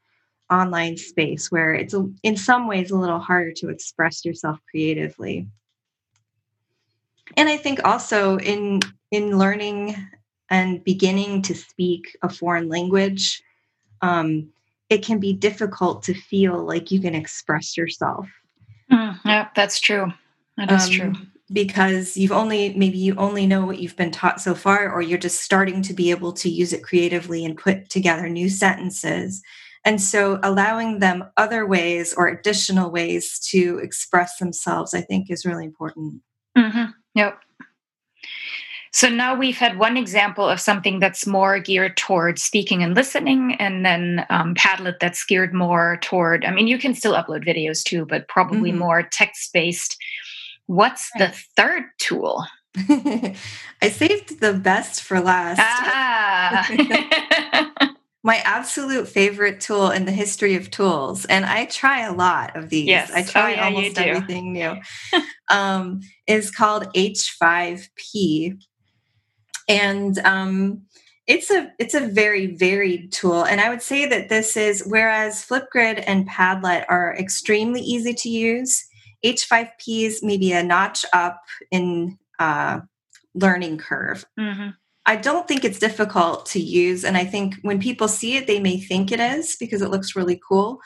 online 0.50 0.96
space 0.96 1.50
where 1.50 1.72
it's 1.72 1.94
a, 1.94 2.06
in 2.22 2.36
some 2.36 2.66
ways 2.66 2.90
a 2.90 2.98
little 2.98 3.18
harder 3.18 3.52
to 3.52 3.70
express 3.70 4.24
yourself 4.24 4.58
creatively. 4.70 5.48
And 7.36 7.48
I 7.48 7.56
think 7.56 7.80
also 7.84 8.38
in 8.38 8.80
in 9.10 9.38
learning 9.38 9.96
and 10.50 10.84
beginning 10.84 11.40
to 11.42 11.54
speak 11.54 12.16
a 12.22 12.28
foreign 12.28 12.68
language, 12.68 13.42
um, 14.02 14.50
it 14.90 15.02
can 15.02 15.18
be 15.18 15.32
difficult 15.32 16.02
to 16.02 16.14
feel 16.14 16.62
like 16.62 16.90
you 16.90 17.00
can 17.00 17.14
express 17.14 17.78
yourself 17.78 18.28
Mm, 18.94 19.18
yeah, 19.24 19.48
that's 19.56 19.80
true. 19.80 20.12
That 20.56 20.70
is 20.70 20.84
um, 20.84 20.90
true. 20.90 21.12
Because 21.52 22.16
you've 22.16 22.32
only, 22.32 22.72
maybe 22.74 22.96
you 22.96 23.14
only 23.16 23.46
know 23.46 23.66
what 23.66 23.78
you've 23.78 23.96
been 23.96 24.10
taught 24.10 24.40
so 24.40 24.54
far, 24.54 24.90
or 24.90 25.02
you're 25.02 25.18
just 25.18 25.42
starting 25.42 25.82
to 25.82 25.92
be 25.92 26.10
able 26.10 26.32
to 26.34 26.48
use 26.48 26.72
it 26.72 26.82
creatively 26.82 27.44
and 27.44 27.58
put 27.58 27.90
together 27.90 28.28
new 28.28 28.48
sentences. 28.48 29.42
And 29.84 30.00
so 30.00 30.40
allowing 30.42 31.00
them 31.00 31.24
other 31.36 31.66
ways 31.66 32.14
or 32.14 32.28
additional 32.28 32.90
ways 32.90 33.38
to 33.50 33.78
express 33.82 34.38
themselves, 34.38 34.94
I 34.94 35.02
think, 35.02 35.30
is 35.30 35.44
really 35.44 35.66
important. 35.66 36.22
Mm-hmm. 36.56 36.92
Yep. 37.14 37.38
So 38.94 39.08
now 39.08 39.34
we've 39.34 39.58
had 39.58 39.76
one 39.76 39.96
example 39.96 40.48
of 40.48 40.60
something 40.60 41.00
that's 41.00 41.26
more 41.26 41.58
geared 41.58 41.96
towards 41.96 42.44
speaking 42.44 42.84
and 42.84 42.94
listening, 42.94 43.56
and 43.58 43.84
then 43.84 44.24
um, 44.30 44.54
Padlet 44.54 45.00
that's 45.00 45.24
geared 45.24 45.52
more 45.52 45.98
toward, 46.00 46.44
I 46.44 46.52
mean, 46.52 46.68
you 46.68 46.78
can 46.78 46.94
still 46.94 47.14
upload 47.14 47.44
videos 47.44 47.82
too, 47.82 48.06
but 48.06 48.28
probably 48.28 48.70
mm-hmm. 48.70 48.78
more 48.78 49.02
text 49.02 49.52
based. 49.52 49.96
What's 50.66 51.10
the 51.18 51.34
third 51.56 51.82
tool? 51.98 52.46
I 52.78 53.34
saved 53.90 54.38
the 54.40 54.52
best 54.52 55.02
for 55.02 55.20
last. 55.20 55.60
Ah. 55.60 56.68
my 58.22 58.36
absolute 58.44 59.08
favorite 59.08 59.60
tool 59.60 59.90
in 59.90 60.04
the 60.06 60.12
history 60.12 60.54
of 60.54 60.70
tools 60.70 61.26
and 61.26 61.44
i 61.44 61.66
try 61.66 62.06
a 62.06 62.12
lot 62.14 62.56
of 62.56 62.70
these 62.70 62.86
yes. 62.88 63.10
i 63.12 63.20
oh, 63.20 63.24
try 63.24 63.52
oh, 63.52 63.54
yeah, 63.54 63.64
almost 63.66 63.98
everything 63.98 64.54
new 64.54 64.74
um, 65.50 66.00
is 66.26 66.50
called 66.50 66.90
h5p 66.94 68.56
and 69.68 70.18
um, 70.20 70.82
it's 71.26 71.50
a 71.50 71.72
it's 71.78 71.94
a 71.94 72.06
very 72.06 72.46
varied 72.46 73.12
tool. 73.12 73.44
And 73.44 73.60
i 73.60 73.68
would 73.68 73.82
say 73.82 74.06
that 74.06 74.28
this 74.28 74.56
is 74.56 74.82
whereas 74.86 75.44
flipgrid 75.44 76.04
and 76.06 76.28
padlet 76.28 76.84
are 76.88 77.16
extremely 77.16 77.80
easy 77.80 78.14
to 78.14 78.28
use 78.28 78.86
h5p 79.24 80.04
is 80.04 80.22
maybe 80.22 80.52
a 80.52 80.62
notch 80.62 81.04
up 81.12 81.42
in 81.70 82.18
uh, 82.38 82.80
learning 83.34 83.78
curve. 83.78 84.24
Mm-hmm. 84.38 84.70
i 85.06 85.16
don't 85.16 85.48
think 85.48 85.64
it's 85.64 85.78
difficult 85.78 86.46
to 86.46 86.60
use 86.60 87.04
and 87.04 87.16
i 87.16 87.24
think 87.24 87.56
when 87.62 87.80
people 87.80 88.08
see 88.08 88.36
it 88.36 88.46
they 88.46 88.60
may 88.60 88.78
think 88.78 89.10
it 89.10 89.20
is 89.20 89.56
because 89.56 89.82
it 89.82 89.90
looks 89.90 90.16
really 90.16 90.40
cool. 90.46 90.80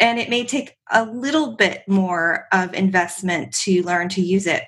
And 0.00 0.18
it 0.18 0.28
may 0.28 0.44
take 0.44 0.76
a 0.90 1.04
little 1.04 1.54
bit 1.54 1.84
more 1.86 2.48
of 2.50 2.74
investment 2.74 3.54
to 3.60 3.84
learn 3.84 4.08
to 4.08 4.20
use 4.20 4.48
it. 4.48 4.64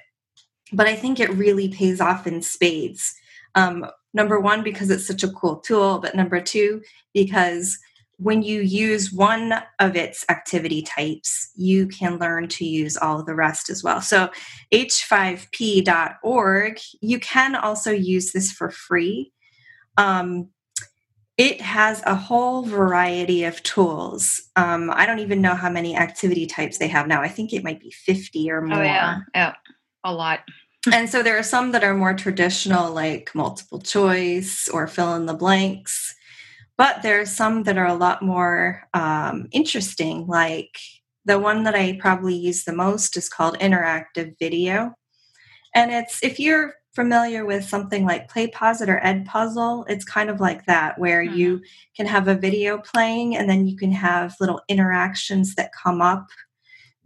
But 0.73 0.87
i 0.87 0.95
think 0.95 1.19
it 1.19 1.31
really 1.31 1.69
pays 1.69 2.01
off 2.01 2.29
in 2.29 2.41
spades 2.41 3.15
um, 3.55 3.87
number 4.13 4.41
one, 4.41 4.63
because 4.63 4.91
it's 4.91 5.07
such 5.07 5.23
a 5.23 5.31
cool 5.31 5.57
tool, 5.57 5.99
but 5.99 6.15
number 6.15 6.41
two, 6.41 6.83
because 7.13 7.79
when 8.17 8.43
you 8.43 8.61
use 8.61 9.13
one 9.13 9.55
of 9.81 9.97
its 9.97 10.25
activity 10.29 10.83
types, 10.83 11.51
you 11.57 11.89
can 11.89 12.19
learn 12.19 12.47
to 12.49 12.65
use 12.65 12.97
all 12.97 13.21
of 13.21 13.27
the 13.27 13.35
rest 13.35 13.69
as 13.71 13.83
well. 13.83 14.01
So, 14.01 14.31
h5p.org, 14.73 16.79
you 17.01 17.19
can 17.19 17.57
also 17.57 17.91
use 17.91 18.33
this 18.33 18.53
for 18.53 18.71
free. 18.71 19.33
Um, 19.97 20.51
it 21.37 21.61
has 21.61 22.01
a 22.07 22.15
whole 22.15 22.63
variety 22.63 23.43
of 23.43 23.61
tools. 23.65 24.41
Um, 24.55 24.93
I 24.93 25.07
don't 25.07 25.19
even 25.19 25.41
know 25.41 25.57
how 25.57 25.69
many 25.69 25.97
activity 25.97 26.47
types 26.47 26.79
they 26.79 26.87
have 26.87 27.09
now. 27.09 27.21
I 27.21 27.29
think 27.29 27.53
it 27.53 27.65
might 27.65 27.81
be 27.81 27.91
50 27.91 28.49
or 28.53 28.63
more. 28.63 28.79
Oh, 28.79 28.83
yeah. 28.83 29.19
Yeah. 29.35 29.55
A 30.05 30.13
lot 30.13 30.41
and 30.93 31.09
so 31.09 31.23
there 31.23 31.39
are 31.39 31.43
some 31.43 31.73
that 31.73 31.85
are 31.85 31.95
more 31.95 32.15
traditional, 32.15 32.93
like 32.93 33.31
multiple 33.35 33.81
choice 33.81 34.69
or 34.69 34.87
fill 34.87 35.15
in 35.15 35.27
the 35.27 35.35
blanks. 35.35 36.15
But 36.77 37.03
there 37.03 37.21
are 37.21 37.27
some 37.27 37.63
that 37.65 37.79
are 37.79 37.87
a 37.87 37.95
lot 37.95 38.23
more 38.23 38.83
um, 38.95 39.49
interesting, 39.53 40.27
like 40.27 40.77
the 41.25 41.39
one 41.39 41.65
that 41.65 41.75
I 41.75 41.99
probably 42.01 42.35
use 42.35 42.65
the 42.65 42.73
most 42.73 43.17
is 43.17 43.29
called 43.29 43.59
interactive 43.59 44.35
video. 44.39 44.95
And 45.75 45.93
it's 45.93 46.23
if 46.23 46.39
you're 46.39 46.75
familiar 46.95 47.45
with 47.45 47.65
something 47.65 48.05
like 48.05 48.31
PlayPosit 48.31 48.89
or 48.89 49.01
Edpuzzle, 49.01 49.85
it's 49.89 50.05
kind 50.05 50.31
of 50.31 50.41
like 50.41 50.67
that, 50.67 50.99
where 50.99 51.25
mm-hmm. 51.25 51.37
you 51.37 51.63
can 51.97 52.07
have 52.07 52.29
a 52.29 52.35
video 52.35 52.79
playing 52.79 53.37
and 53.37 53.49
then 53.49 53.67
you 53.67 53.77
can 53.77 53.93
have 53.93 54.35
little 54.41 54.61
interactions 54.69 55.55
that 55.55 55.71
come 55.73 56.01
up 56.01 56.27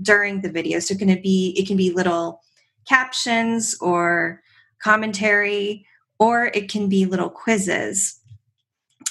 during 0.01 0.41
the 0.41 0.51
video. 0.51 0.79
So 0.79 0.95
it 0.95 0.99
can 0.99 1.09
be 1.23 1.55
it 1.59 1.67
can 1.67 1.77
be 1.77 1.91
little 1.91 2.41
captions 2.89 3.77
or 3.81 4.43
commentary, 4.83 5.87
or 6.19 6.47
it 6.55 6.71
can 6.71 6.89
be 6.89 7.05
little 7.05 7.31
quizzes. 7.31 8.19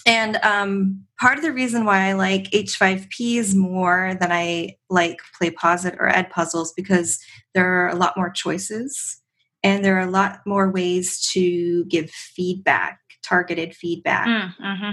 And 0.05 0.37
um, 0.37 1.03
part 1.19 1.37
of 1.37 1.43
the 1.43 1.51
reason 1.51 1.83
why 1.83 2.07
I 2.07 2.13
like 2.13 2.49
H5Ps 2.51 3.53
more 3.53 4.15
than 4.19 4.31
I 4.31 4.77
like 4.89 5.19
PlayPosit 5.39 5.97
or 5.99 6.09
Edpuzzles 6.09 6.69
because 6.75 7.19
there 7.53 7.83
are 7.83 7.89
a 7.89 7.95
lot 7.95 8.15
more 8.15 8.29
choices 8.29 9.21
and 9.63 9.83
there 9.83 9.97
are 9.97 10.07
a 10.07 10.11
lot 10.11 10.39
more 10.45 10.71
ways 10.71 11.19
to 11.33 11.83
give 11.85 12.09
feedback, 12.09 12.99
targeted 13.21 13.75
feedback. 13.75 14.27
Mm, 14.27 14.55
mm-hmm. 14.63 14.91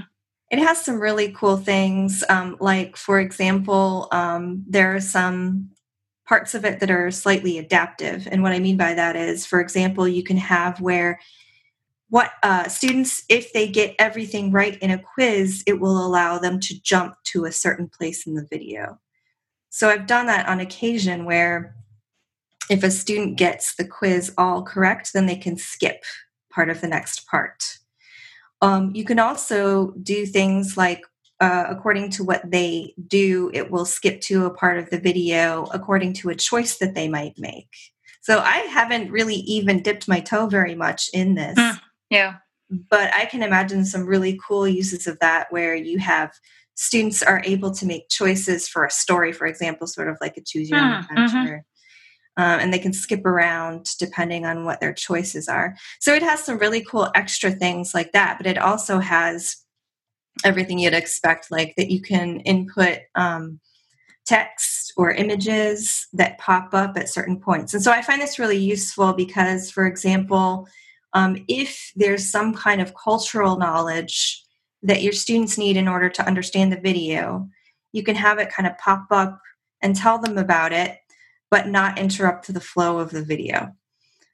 It 0.51 0.59
has 0.59 0.85
some 0.85 1.01
really 1.01 1.33
cool 1.33 1.57
things, 1.57 2.25
um, 2.29 2.57
like, 2.61 2.97
for 2.97 3.21
example, 3.21 4.09
um, 4.11 4.65
there 4.69 4.95
are 4.95 5.01
some 5.01 5.71
parts 6.27 6.55
of 6.55 6.65
it 6.65 6.81
that 6.81 6.91
are 6.91 7.11
slightly 7.11 7.59
adaptive. 7.59 8.27
And 8.31 8.43
what 8.43 8.53
I 8.53 8.59
mean 8.59 8.77
by 8.77 8.95
that 8.95 9.17
is, 9.17 9.45
for 9.45 9.61
example, 9.61 10.09
you 10.09 10.23
can 10.23 10.39
have 10.39 10.81
where 10.81 11.21
what 12.09 12.33
uh, 12.43 12.69
students, 12.69 13.25
if 13.29 13.53
they 13.53 13.69
get 13.69 13.95
everything 13.99 14.53
right 14.53 14.79
in 14.79 14.91
a 14.91 15.03
quiz, 15.03 15.65
it 15.67 15.81
will 15.81 16.07
allow 16.07 16.39
them 16.39 16.61
to 16.61 16.81
jump 16.83 17.17
to 17.25 17.45
a 17.45 17.53
certain 17.53 17.89
place 17.89 18.27
in 18.27 18.35
the 18.35 18.47
video. 18.51 18.99
So 19.71 19.89
I've 19.89 20.07
done 20.07 20.27
that 20.27 20.49
on 20.49 20.61
occasion 20.61 21.25
where 21.25 21.75
if 22.71 22.83
a 22.83 22.91
student 22.91 23.37
gets 23.37 23.75
the 23.75 23.87
quiz 23.87 24.33
all 24.39 24.63
correct, 24.63 25.13
then 25.13 25.27
they 25.27 25.37
can 25.37 25.57
skip 25.57 26.05
part 26.51 26.71
of 26.71 26.81
the 26.81 26.89
next 26.89 27.27
part. 27.27 27.79
Um, 28.63 28.93
you 28.95 29.05
can 29.05 29.19
also 29.19 29.91
do 30.03 30.25
things 30.25 30.77
like 30.77 31.03
uh, 31.45 31.67
according 31.69 32.09
to 32.09 32.25
what 32.25 32.51
they 32.51 32.95
do, 33.07 33.51
it 33.53 33.71
will 33.71 33.85
skip 33.85 34.23
to 34.23 34.47
a 34.47 34.51
part 34.51 34.79
of 34.79 34.89
the 34.89 34.99
video 34.99 35.65
according 35.75 36.15
to 36.15 36.31
a 36.31 36.35
choice 36.35 36.79
that 36.79 36.95
they 36.95 37.07
might 37.07 37.39
make. 37.39 37.69
So 38.23 38.39
I 38.39 38.61
haven't 38.61 39.11
really 39.11 39.35
even 39.35 39.83
dipped 39.83 40.09
my 40.09 40.21
toe 40.21 40.47
very 40.47 40.75
much 40.75 41.11
in 41.13 41.35
this. 41.35 41.59
Mm, 41.59 41.81
yeah. 42.09 42.35
But 42.71 43.13
I 43.13 43.27
can 43.27 43.43
imagine 43.43 43.85
some 43.85 44.07
really 44.07 44.41
cool 44.43 44.67
uses 44.67 45.07
of 45.07 45.19
that 45.19 45.49
where 45.51 45.75
you 45.75 45.99
have 45.99 46.33
students 46.77 47.23
are 47.23 47.43
able 47.45 47.73
to 47.73 47.85
make 47.85 48.09
choices 48.09 48.67
for 48.67 48.87
a 48.87 48.91
story, 48.91 49.31
for 49.31 49.47
example, 49.47 49.87
sort 49.87 50.09
of 50.09 50.17
like 50.23 50.39
a 50.39 50.41
choose 50.41 50.71
your 50.71 50.79
own 50.79 50.93
mm, 50.93 51.01
mm-hmm. 51.03 51.19
adventure. 51.19 51.65
Um, 52.39 52.59
and 52.61 52.73
they 52.73 52.79
can 52.79 52.95
skip 52.95 53.27
around 53.27 53.91
depending 53.99 54.47
on 54.47 54.65
what 54.65 54.81
their 54.81 54.95
choices 54.95 55.47
are. 55.47 55.77
So 56.01 56.15
it 56.15 56.23
has 56.23 56.43
some 56.43 56.57
really 56.57 56.83
cool 56.83 57.11
extra 57.15 57.51
things 57.51 57.93
like 57.93 58.13
that, 58.13 58.39
but 58.39 58.47
it 58.47 58.57
also 58.57 58.99
has 58.99 59.64
everything 60.45 60.79
you'd 60.79 60.95
expect, 60.95 61.51
like 61.51 61.75
that 61.77 61.91
you 61.91 62.01
can 62.01 62.41
input 62.41 62.99
um, 63.15 63.61
text 64.25 64.93
or 64.97 65.13
images 65.13 66.07
that 66.13 66.39
pop 66.39 66.73
up 66.73 66.97
at 66.97 67.09
certain 67.09 67.39
points. 67.39 67.75
And 67.75 67.83
so 67.83 67.93
I 67.93 68.03
find 68.03 68.21
this 68.21 68.39
really 68.39 68.57
useful 68.57 69.13
because, 69.13 69.71
for 69.71 69.87
example, 69.87 70.67
um, 71.13 71.45
if 71.49 71.93
there's 71.95 72.31
some 72.31 72.55
kind 72.55 72.81
of 72.81 72.95
cultural 72.95 73.57
knowledge 73.57 74.43
that 74.83 75.03
your 75.03 75.13
students 75.13 75.57
need 75.57 75.77
in 75.77 75.89
order 75.89 76.09
to 76.11 76.27
understand 76.27 76.73
the 76.73 76.81
video, 76.81 77.49
you 77.93 78.03
can 78.03 78.17
have 78.17 78.39
it 78.39 78.53
kind 78.53 78.67
of 78.67 78.77
pop 78.79 79.07
up 79.11 79.41
and 79.81 79.95
tell 79.95 80.19
them 80.19 80.39
about 80.39 80.73
it, 80.73 80.99
but 81.51 81.69
not 81.69 81.99
interrupt 81.99 82.53
the 82.53 82.61
flow 82.61 82.99
of 82.99 83.11
the 83.11 83.23
video. 83.23 83.75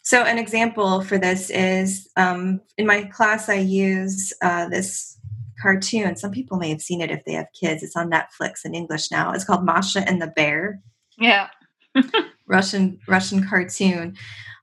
So, 0.03 0.25
an 0.25 0.39
example 0.39 1.03
for 1.03 1.19
this 1.19 1.51
is 1.51 2.09
um, 2.17 2.61
in 2.79 2.87
my 2.87 3.03
class, 3.05 3.49
I 3.49 3.57
use 3.57 4.33
uh, 4.43 4.69
this 4.69 5.20
cartoon. 5.61 6.17
Some 6.17 6.31
people 6.31 6.59
may 6.59 6.71
have 6.71 6.81
seen 6.81 7.01
it 7.01 7.11
if 7.11 7.25
they 7.25 7.33
have 7.33 7.47
kids. 7.59 7.83
It's 7.83 7.97
on 7.97 8.11
Netflix 8.11 8.65
in 8.65 8.75
English 8.75 9.11
now. 9.11 9.33
It's 9.33 9.45
called 9.45 9.65
Masha 9.65 10.07
and 10.09 10.21
the 10.21 10.29
Bear. 10.29 10.81
Yeah. 11.19 11.49
Russian 12.47 12.99
Russian 13.07 13.47
cartoon. 13.47 14.17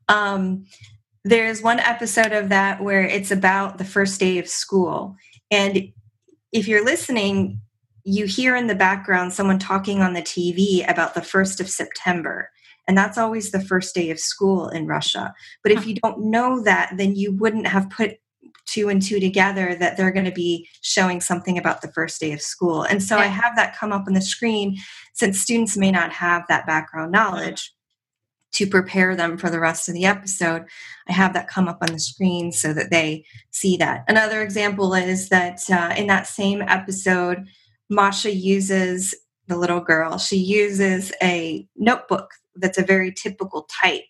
Um, 0.10 0.66
there's 1.24 1.62
one 1.62 1.80
episode 1.80 2.32
of 2.32 2.50
that 2.50 2.82
where 2.82 3.04
it's 3.04 3.32
about 3.32 3.78
the 3.78 3.86
first 3.86 4.20
day 4.20 4.38
of 4.38 4.48
school, 4.48 5.16
and 5.52 5.92
if 6.52 6.68
you're 6.68 6.86
listening, 6.86 7.62
you 8.04 8.26
hear 8.26 8.56
in 8.56 8.68
the 8.68 8.76
background 8.76 9.34
someone 9.34 9.60
talking 9.60 10.02
on 10.02 10.14
the 10.14 10.22
TV 10.22 10.90
about 10.90 11.14
the 11.14 11.22
first 11.22 11.60
of 11.60 11.70
September. 11.70 12.50
And 12.88 12.98
that's 12.98 13.18
always 13.18 13.52
the 13.52 13.60
first 13.60 13.94
day 13.94 14.12
of 14.12 14.20
school 14.20 14.70
in 14.70 14.88
Russia. 14.88 15.34
But 15.62 15.74
if 15.74 15.86
you 15.86 15.96
don't 15.96 16.32
know 16.32 16.64
that, 16.64 16.94
then 16.96 17.18
you 17.18 17.34
wouldn't 17.34 17.68
have 17.68 17.90
put 17.90 18.20
two 18.68 18.90
and 18.90 19.02
two 19.02 19.20
together 19.20 19.76
that 19.76 19.98
they're 19.98 20.12
going 20.12 20.26
to 20.26 20.32
be 20.32 20.68
showing 20.82 21.22
something 21.22 21.58
about 21.58 21.82
the 21.82 21.92
first 21.94 22.20
day 22.20 22.34
of 22.34 22.42
school. 22.42 22.84
And 22.84 23.02
so 23.02 23.18
I 23.18 23.26
have 23.26 23.56
that 23.56 23.76
come 23.76 23.92
up 23.92 24.06
on 24.08 24.14
the 24.14 24.22
screen 24.22 24.78
since 25.14 25.40
students 25.40 25.78
may 25.78 25.92
not 25.92 26.12
have 26.12 26.44
that 26.48 26.68
background 26.68 27.12
knowledge 27.12 27.74
to 28.54 28.68
prepare 28.68 29.16
them 29.16 29.38
for 29.38 29.50
the 29.50 29.60
rest 29.60 29.88
of 29.88 29.94
the 29.94 30.06
episode. 30.06 30.64
I 31.08 31.14
have 31.14 31.34
that 31.34 31.48
come 31.48 31.68
up 31.68 31.80
on 31.82 31.94
the 31.94 32.00
screen 32.00 32.52
so 32.52 32.74
that 32.74 32.92
they 32.92 33.26
see 33.52 33.78
that. 33.78 34.04
Another 34.08 34.42
example 34.42 34.94
is 34.94 35.30
that 35.30 35.60
uh, 35.70 35.94
in 35.98 36.08
that 36.08 36.28
same 36.28 36.62
episode, 36.62 37.48
Masha 37.90 38.34
uses 38.34 39.16
the 39.48 39.58
little 39.58 39.80
girl, 39.80 40.18
she 40.18 40.38
uses 40.38 41.12
a 41.22 41.66
notebook 41.78 42.32
that's 42.56 42.78
a 42.78 42.84
very 42.84 43.14
typical 43.14 43.68
type 43.82 44.04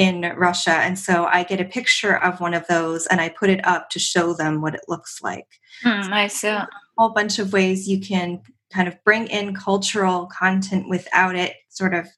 in 0.00 0.22
Russia. 0.34 0.70
And 0.70 0.98
so 0.98 1.26
I 1.26 1.42
get 1.42 1.60
a 1.60 1.64
picture 1.66 2.16
of 2.16 2.40
one 2.40 2.54
of 2.54 2.66
those 2.68 3.06
and 3.08 3.20
I 3.20 3.28
put 3.28 3.50
it 3.50 3.62
up 3.66 3.90
to 3.90 3.98
show 3.98 4.32
them 4.32 4.62
what 4.62 4.74
it 4.74 4.80
looks 4.88 5.20
like. 5.20 5.46
Mm, 5.84 6.08
nice. 6.08 6.42
Yeah. 6.42 6.62
A 6.62 6.68
whole 6.96 7.10
bunch 7.10 7.38
of 7.38 7.52
ways 7.52 7.86
you 7.86 8.00
can 8.00 8.40
kind 8.72 8.88
of 8.88 8.96
bring 9.04 9.26
in 9.26 9.54
cultural 9.54 10.24
content 10.26 10.88
without 10.88 11.36
it 11.36 11.52
sort 11.68 11.92
of 11.92 12.08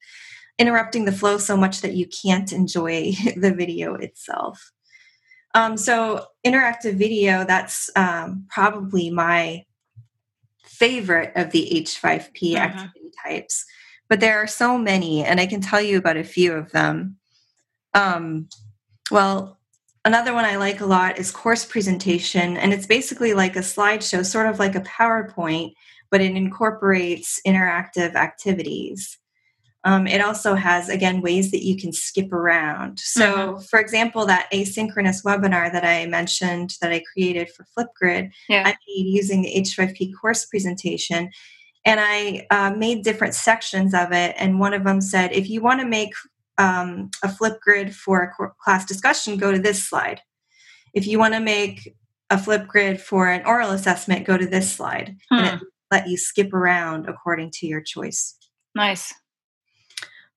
interrupting 0.61 1.07
the 1.07 1.13
flow 1.13 1.39
so 1.39 1.57
much 1.57 1.81
that 1.81 1.95
you 1.95 2.07
can't 2.07 2.53
enjoy 2.53 3.15
the 3.37 3.53
video 3.53 3.97
itself. 3.97 4.71
Um, 5.57 5.77
so, 5.77 6.27
interactive 6.47 6.95
video, 6.95 7.45
that's 7.45 7.91
um, 7.97 8.47
probably 8.49 9.11
my 9.11 9.65
favorite 10.65 11.33
of 11.35 11.51
the 11.51 11.69
H5P 11.85 12.31
mm-hmm. 12.31 12.57
activity 12.57 13.11
types. 13.27 13.67
But 14.09 14.21
there 14.21 14.39
are 14.39 14.47
so 14.47 14.79
many, 14.79 15.25
and 15.25 15.41
I 15.41 15.47
can 15.47 15.61
tell 15.61 15.83
you 15.83 15.99
about 15.99 16.17
a 16.17 16.25
few 16.25 16.53
of 16.53 16.71
them. 16.71 17.19
Um, 17.95 18.49
well, 19.11 19.59
another 20.05 20.33
one 20.33 20.45
I 20.45 20.57
like 20.57 20.81
a 20.81 20.87
lot 20.87 21.19
is 21.19 21.31
course 21.31 21.65
presentation, 21.65 22.57
and 22.57 22.73
it's 22.73 22.87
basically 22.87 23.35
like 23.35 23.57
a 23.57 23.61
slideshow, 23.61 24.25
sort 24.25 24.47
of 24.47 24.59
like 24.59 24.75
a 24.75 24.81
PowerPoint, 24.81 25.75
but 26.11 26.21
it 26.21 26.37
incorporates 26.37 27.41
interactive 27.47 28.15
activities. 28.15 29.19
Um, 29.85 30.07
it 30.07 30.21
also 30.21 30.55
has, 30.55 30.89
again, 30.89 31.23
ways 31.23 31.51
that 31.51 31.65
you 31.65 31.77
can 31.77 31.93
skip 31.93 32.33
around. 32.33 33.01
So, 33.01 33.35
mm-hmm. 33.35 33.61
for 33.63 33.81
example, 33.81 34.27
that 34.27 34.49
asynchronous 34.53 35.25
webinar 35.25 35.73
that 35.73 35.85
I 35.85 36.07
mentioned 36.07 36.77
that 36.81 36.93
I 36.93 37.03
created 37.13 37.51
for 37.51 37.67
Flipgrid, 37.77 38.31
yeah. 38.49 38.63
I 38.65 38.77
made 38.87 39.07
using 39.07 39.43
the 39.43 39.53
H5P 39.57 40.13
course 40.21 40.47
presentation. 40.47 41.31
And 41.85 41.99
I 42.01 42.47
uh, 42.51 42.77
made 42.77 43.03
different 43.03 43.35
sections 43.35 43.93
of 43.93 44.13
it. 44.13 44.37
And 44.39 44.61
one 44.61 44.73
of 44.73 44.85
them 44.85 45.01
said, 45.01 45.33
if 45.33 45.51
you 45.51 45.61
want 45.61 45.81
to 45.81 45.87
make 45.87 46.13
um, 46.63 47.11
a 47.25 47.29
Flipgrid 47.29 47.93
for 47.93 48.23
a 48.23 48.51
class 48.63 48.85
discussion, 48.85 49.37
go 49.37 49.51
to 49.51 49.59
this 49.59 49.83
slide. 49.83 50.21
If 50.95 51.07
you 51.07 51.19
want 51.19 51.35
to 51.35 51.41
make 51.41 51.97
a 52.31 52.37
Flipgrid 52.37 53.01
for 53.01 53.27
an 53.29 53.45
oral 53.45 53.71
assessment, 53.71 54.27
go 54.27 54.37
to 54.39 54.47
this 54.47 54.73
slide. 54.73 55.17
Hmm. 55.29 55.39
And 55.39 55.47
it 55.47 55.59
hmm. 55.59 55.65
let 55.91 56.09
you 56.09 56.17
skip 56.17 56.55
around 56.55 57.09
according 57.09 57.51
to 57.55 57.67
your 57.67 57.81
choice. 57.81 58.37
Nice. 58.75 59.13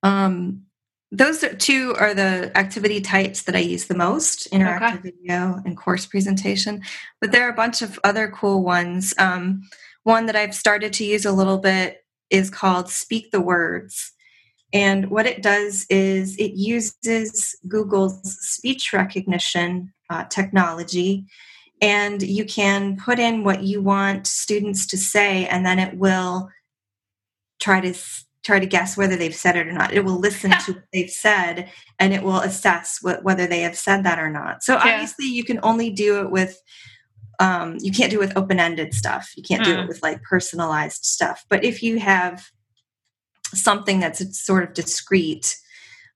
Um, 0.02 0.64
those 1.12 1.44
are 1.44 1.54
two 1.54 1.96
are 1.98 2.14
the 2.14 2.52
activity 2.58 3.00
types 3.00 3.44
that 3.44 3.56
I 3.56 3.60
use 3.60 3.86
the 3.86 3.96
most 3.96 4.52
interactive 4.52 5.00
okay. 5.00 5.12
video 5.12 5.62
and 5.64 5.78
course 5.78 6.06
presentation. 6.08 6.82
But 7.22 7.32
there 7.32 7.46
are 7.48 7.52
a 7.52 7.56
bunch 7.56 7.84
of 7.84 8.00
other 8.04 8.30
cool 8.30 8.64
ones. 8.64 9.14
Um, 9.20 9.62
one 10.04 10.26
that 10.26 10.36
I've 10.36 10.56
started 10.56 10.92
to 10.94 11.06
use 11.06 11.26
a 11.26 11.32
little 11.32 11.60
bit 11.60 12.04
is 12.32 12.50
called 12.50 12.90
Speak 12.90 13.32
the 13.32 13.40
Words. 13.40 14.15
And 14.76 15.10
what 15.10 15.26
it 15.26 15.42
does 15.42 15.86
is 15.90 16.36
it 16.36 16.52
uses 16.56 17.56
Google's 17.66 18.20
speech 18.42 18.92
recognition 18.92 19.94
uh, 20.10 20.26
technology. 20.26 21.28
And 21.82 22.22
you 22.22 22.44
can 22.44 22.98
put 22.98 23.18
in 23.18 23.46
what 23.46 23.64
you 23.64 23.82
want 23.82 24.28
students 24.28 24.86
to 24.88 24.98
say, 24.98 25.48
and 25.48 25.66
then 25.66 25.80
it 25.80 25.98
will 25.98 26.50
try 27.62 27.80
to 27.80 27.94
try 28.44 28.60
to 28.60 28.66
guess 28.66 28.98
whether 28.98 29.16
they've 29.16 29.34
said 29.34 29.56
it 29.56 29.66
or 29.66 29.72
not. 29.72 29.94
It 29.94 30.04
will 30.04 30.20
listen 30.20 30.52
to 30.52 30.74
what 30.74 30.84
they've 30.92 31.10
said 31.10 31.72
and 31.98 32.14
it 32.14 32.22
will 32.22 32.42
assess 32.42 33.00
what, 33.02 33.24
whether 33.24 33.48
they 33.48 33.62
have 33.62 33.76
said 33.76 34.04
that 34.04 34.20
or 34.20 34.30
not. 34.30 34.62
So 34.62 34.74
yeah. 34.74 34.82
obviously, 34.94 35.26
you 35.26 35.44
can 35.44 35.60
only 35.64 35.90
do 35.90 36.20
it 36.20 36.30
with 36.30 36.62
um, 37.40 37.78
you 37.80 37.92
can't 37.92 38.12
do 38.12 38.18
it 38.18 38.28
with 38.28 38.38
open-ended 38.38 38.94
stuff. 38.94 39.32
You 39.36 39.44
can't 39.44 39.62
mm. 39.62 39.66
do 39.66 39.72
it 39.74 39.82
hmm. 39.82 39.88
with 39.88 40.04
like 40.04 40.22
personalized 40.24 41.04
stuff. 41.06 41.44
But 41.50 41.66
if 41.66 41.82
you 41.82 42.00
have 42.00 42.46
something 43.54 44.00
that's 44.00 44.44
sort 44.44 44.64
of 44.64 44.74
discrete, 44.74 45.58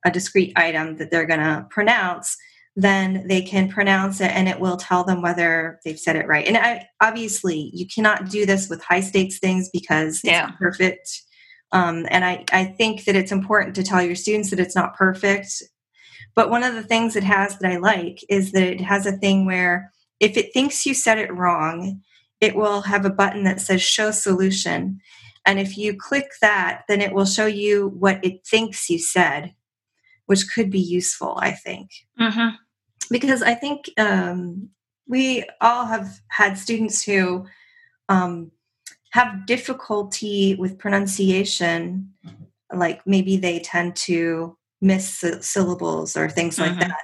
a 0.06 0.12
discrete 0.12 0.54
item 0.56 0.98
that 0.98 1.12
they're 1.12 1.26
going 1.26 1.40
to 1.40 1.66
pronounce, 1.70 2.36
then 2.76 3.28
they 3.28 3.42
can 3.42 3.70
pronounce 3.70 4.22
it 4.22 4.32
and 4.32 4.48
it 4.48 4.60
will 4.60 4.78
tell 4.78 5.04
them 5.04 5.22
whether 5.22 5.80
they've 5.84 6.00
said 6.00 6.16
it 6.16 6.28
right. 6.28 6.48
And 6.48 6.58
I, 6.58 6.88
obviously, 7.02 7.72
you 7.74 7.86
cannot 7.88 8.30
do 8.30 8.46
this 8.46 8.70
with 8.70 8.82
high 8.82 9.02
stakes 9.02 9.40
things 9.40 9.70
because 9.72 10.22
yeah. 10.24 10.48
it's 10.48 10.58
perfect. 10.58 11.22
Um, 11.72 12.06
and 12.10 12.24
I, 12.24 12.46
I 12.52 12.66
think 12.66 13.06
that 13.06 13.16
it's 13.16 13.32
important 13.32 13.76
to 13.76 13.84
tell 13.84 14.02
your 14.02 14.16
students 14.16 14.50
that 14.50 14.60
it's 14.60 14.76
not 14.76 14.96
perfect. 14.96 15.62
But 16.36 16.50
one 16.50 16.64
of 16.64 16.76
the 16.76 16.84
things 16.84 17.16
it 17.16 17.24
has 17.24 17.58
that 17.58 17.72
I 17.72 17.78
like 17.78 18.24
is 18.30 18.52
that 18.54 18.64
it 18.64 18.82
has 18.82 19.06
a 19.06 19.18
thing 19.18 19.46
where 19.46 19.92
if 20.20 20.38
it 20.38 20.54
thinks 20.54 20.86
you 20.86 20.94
said 20.94 21.18
it 21.18 21.34
wrong, 21.34 22.02
it 22.40 22.56
will 22.56 22.82
have 22.82 23.06
a 23.06 23.10
button 23.10 23.44
that 23.44 23.62
says 23.62 23.82
show 23.82 24.12
solution. 24.12 25.00
And 25.50 25.60
if 25.60 25.80
you 25.80 25.96
click 25.96 26.34
that, 26.44 26.84
then 26.88 27.02
it 27.02 27.12
will 27.12 27.26
show 27.26 27.48
you 27.48 27.88
what 27.98 28.24
it 28.24 28.46
thinks 28.46 28.88
you 28.88 29.00
said, 29.00 29.56
which 30.28 30.46
could 30.54 30.70
be 30.70 30.80
useful, 30.80 31.40
I 31.42 31.54
think. 31.54 31.90
Mm-hmm. 32.20 32.50
Because 33.10 33.42
I 33.42 33.56
think 33.56 33.90
um, 33.98 34.70
we 35.08 35.44
all 35.60 35.88
have 35.88 36.20
had 36.28 36.60
students 36.60 37.04
who 37.04 37.48
um, 38.10 38.52
have 39.10 39.48
difficulty 39.48 40.54
with 40.54 40.78
pronunciation, 40.78 42.14
like 42.72 43.02
maybe 43.08 43.36
they 43.36 43.58
tend 43.58 43.96
to 43.96 44.56
miss 44.82 45.26
syllables 45.42 46.16
or 46.16 46.30
things 46.30 46.58
mm-hmm. 46.58 46.78
like 46.78 46.90
that, 46.90 47.02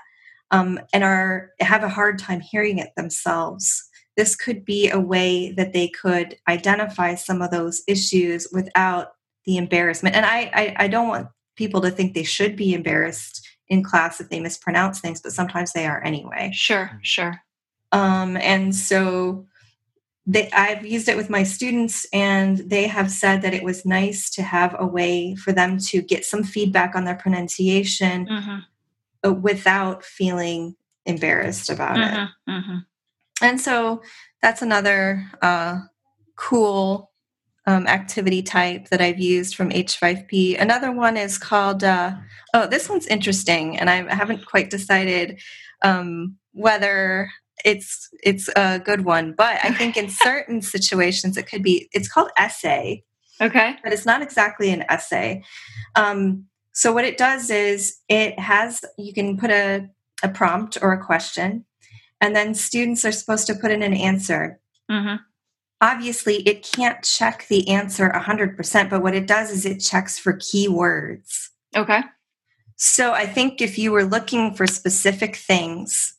um, 0.52 0.80
and 0.94 1.04
are 1.04 1.50
have 1.62 1.84
a 1.84 1.90
hard 1.90 2.20
time 2.20 2.42
hearing 2.42 2.78
it 2.78 2.92
themselves 2.96 3.90
this 4.16 4.36
could 4.36 4.64
be 4.64 4.90
a 4.90 5.00
way 5.00 5.52
that 5.52 5.74
they 5.74 5.90
could 5.90 6.38
identify 6.48 7.16
some 7.16 7.42
of 7.42 7.52
those 7.52 7.84
issues 7.88 8.48
without 8.52 9.14
the 9.46 9.58
embarrassment. 9.58 10.16
And 10.16 10.26
I, 10.26 10.52
I, 10.54 10.76
I 10.86 10.88
don't 10.88 11.08
want 11.08 11.28
people 11.56 11.82
to 11.82 11.92
think 11.92 12.14
they 12.14 12.24
should 12.24 12.56
be 12.56 12.74
embarrassed 12.74 13.48
in 13.68 13.84
class 13.84 14.22
if 14.22 14.30
they 14.30 14.40
mispronounce 14.40 15.00
things, 15.00 15.22
but 15.22 15.32
sometimes 15.32 15.74
they 15.74 15.86
are 15.86 16.04
anyway. 16.04 16.52
Sure, 16.54 17.00
sure. 17.02 17.42
Um, 17.92 18.38
and 18.38 18.76
so 18.76 19.46
they, 20.26 20.50
I've 20.52 20.86
used 20.86 21.10
it 21.10 21.18
with 21.18 21.30
my 21.30 21.44
students, 21.44 22.08
and 22.12 22.58
they 22.58 22.88
have 22.88 23.12
said 23.12 23.42
that 23.42 23.54
it 23.54 23.64
was 23.64 23.86
nice 23.86 24.30
to 24.32 24.44
have 24.44 24.76
a 24.78 24.86
way 24.86 25.36
for 25.36 25.52
them 25.52 25.78
to 25.80 26.02
get 26.02 26.26
some 26.26 26.44
feedback 26.44 26.96
on 26.96 27.06
their 27.06 27.16
pronunciation 27.16 28.28
mm-hmm. 28.28 29.42
without 29.42 30.04
feeling 30.04 30.76
embarrassed 31.06 31.70
about 31.70 31.98
mm-hmm, 31.98 32.24
it. 32.24 32.52
Mm-hmm 32.52 32.78
and 33.42 33.60
so 33.60 34.02
that's 34.42 34.62
another 34.62 35.26
uh, 35.42 35.80
cool 36.36 37.12
um, 37.68 37.88
activity 37.88 38.44
type 38.44 38.90
that 38.90 39.02
I've 39.02 39.20
used 39.20 39.56
from 39.56 39.72
H5P. 39.72 40.60
Another 40.60 40.92
one 40.92 41.18
is 41.18 41.38
called, 41.38 41.84
uh, 41.84 42.14
oh, 42.54 42.68
this 42.68 42.88
one's 42.88 43.08
interesting, 43.08 43.78
and 43.80 43.90
I 43.90 44.14
haven't 44.14 44.46
quite 44.46 44.70
decided 44.70 45.40
um, 45.82 46.38
whether 46.54 47.30
it's 47.64 48.10
it's 48.22 48.50
a 48.56 48.80
good 48.80 49.06
one, 49.06 49.34
but 49.36 49.60
I 49.64 49.72
think 49.74 49.98
in 49.98 50.10
certain 50.24 50.62
situations 50.62 51.38
it 51.38 51.48
could 51.48 51.64
be. 51.64 51.90
It's 51.94 52.08
called 52.08 52.30
essay, 52.38 53.04
Okay. 53.42 53.76
But 53.84 53.94
it's 53.94 54.06
not 54.06 54.22
exactly 54.22 54.70
an 54.72 54.84
essay. 54.90 55.44
Um, 55.96 56.46
so 56.72 56.94
what 56.94 57.06
it 57.06 57.18
does 57.18 57.50
is 57.50 57.98
it 58.10 58.38
has 58.40 58.84
you 58.98 59.14
can 59.14 59.38
put 59.38 59.50
a, 59.50 59.88
a 60.24 60.30
prompt 60.30 60.78
or 60.82 60.94
a 60.94 61.04
question, 61.04 61.66
and 62.22 62.36
then 62.36 62.54
students 62.54 63.06
are 63.06 63.12
supposed 63.12 63.48
to 63.48 63.56
put 63.56 63.72
in 63.72 63.84
an 63.84 63.94
answer. 63.94 64.60
Mm-hmm. 64.90 65.16
Obviously, 65.82 66.38
it 66.48 66.64
can't 66.64 67.04
check 67.04 67.48
the 67.50 67.70
answer 67.70 68.10
100%, 68.10 68.90
but 68.90 69.04
what 69.04 69.16
it 69.16 69.28
does 69.28 69.52
is 69.52 69.66
it 69.66 69.80
checks 69.80 70.18
for 70.18 70.34
keywords. 70.34 71.50
Okay. 71.76 72.02
So 72.78 73.14
I 73.14 73.26
think 73.26 73.62
if 73.62 73.78
you 73.78 73.92
were 73.92 74.06
looking 74.06 74.54
for 74.54 74.68
specific 74.68 75.36
things, 75.36 76.16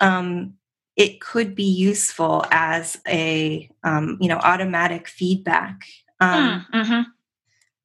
um, 0.00 0.54
it 0.96 1.20
could 1.20 1.54
be 1.54 1.64
useful 1.64 2.44
as 2.50 3.00
a 3.08 3.68
um, 3.82 4.16
you 4.20 4.28
know 4.28 4.38
automatic 4.38 5.08
feedback. 5.08 5.82
Um, 6.20 6.66
hmm, 6.70 6.80
mm-hmm. 6.80 7.02